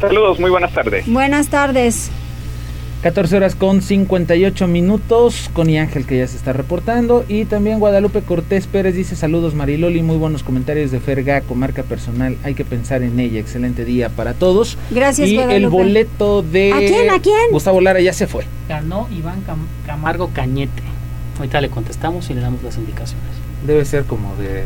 [0.00, 1.06] Saludos, muy buenas tardes.
[1.06, 2.10] Buenas tardes.
[3.02, 5.50] 14 horas con 58 minutos.
[5.52, 7.24] Connie Ángel que ya se está reportando.
[7.28, 11.84] Y también Guadalupe Cortés Pérez dice saludos Mariloli, muy buenos comentarios de Ferga con marca
[11.84, 12.36] personal.
[12.42, 13.38] Hay que pensar en ella.
[13.38, 14.78] Excelente día para todos.
[14.90, 15.28] Gracias.
[15.28, 17.10] Y el boleto de ¿A quién?
[17.10, 17.52] ¿A quién?
[17.52, 18.44] Gustavo Lara ya se fue.
[18.68, 19.44] Ganó Iván
[19.86, 20.82] Camargo Cañete.
[21.38, 23.26] Ahorita le contestamos y le damos las indicaciones.
[23.66, 24.64] Debe ser como de...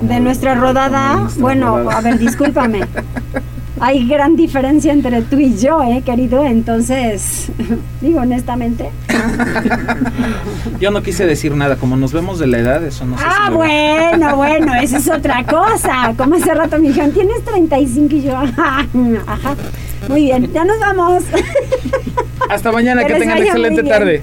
[0.00, 1.28] de nuestra rodada.
[1.38, 2.80] bueno, a ver, discúlpame.
[3.80, 6.44] hay gran diferencia entre tú y yo, ¿eh, querido?
[6.44, 7.48] Entonces,
[8.00, 8.90] digo honestamente.
[10.80, 13.50] Yo no quise decir nada, como nos vemos de la edad, eso no sé Ah,
[13.52, 16.14] bueno, bueno, eso es otra cosa.
[16.16, 18.86] Como hace rato me dijeron, tienes 35 y yo, ajá,
[19.26, 19.56] ajá.
[20.08, 21.24] Muy bien, ya nos vamos.
[22.48, 24.22] Hasta mañana, que, tengan excelente tarde.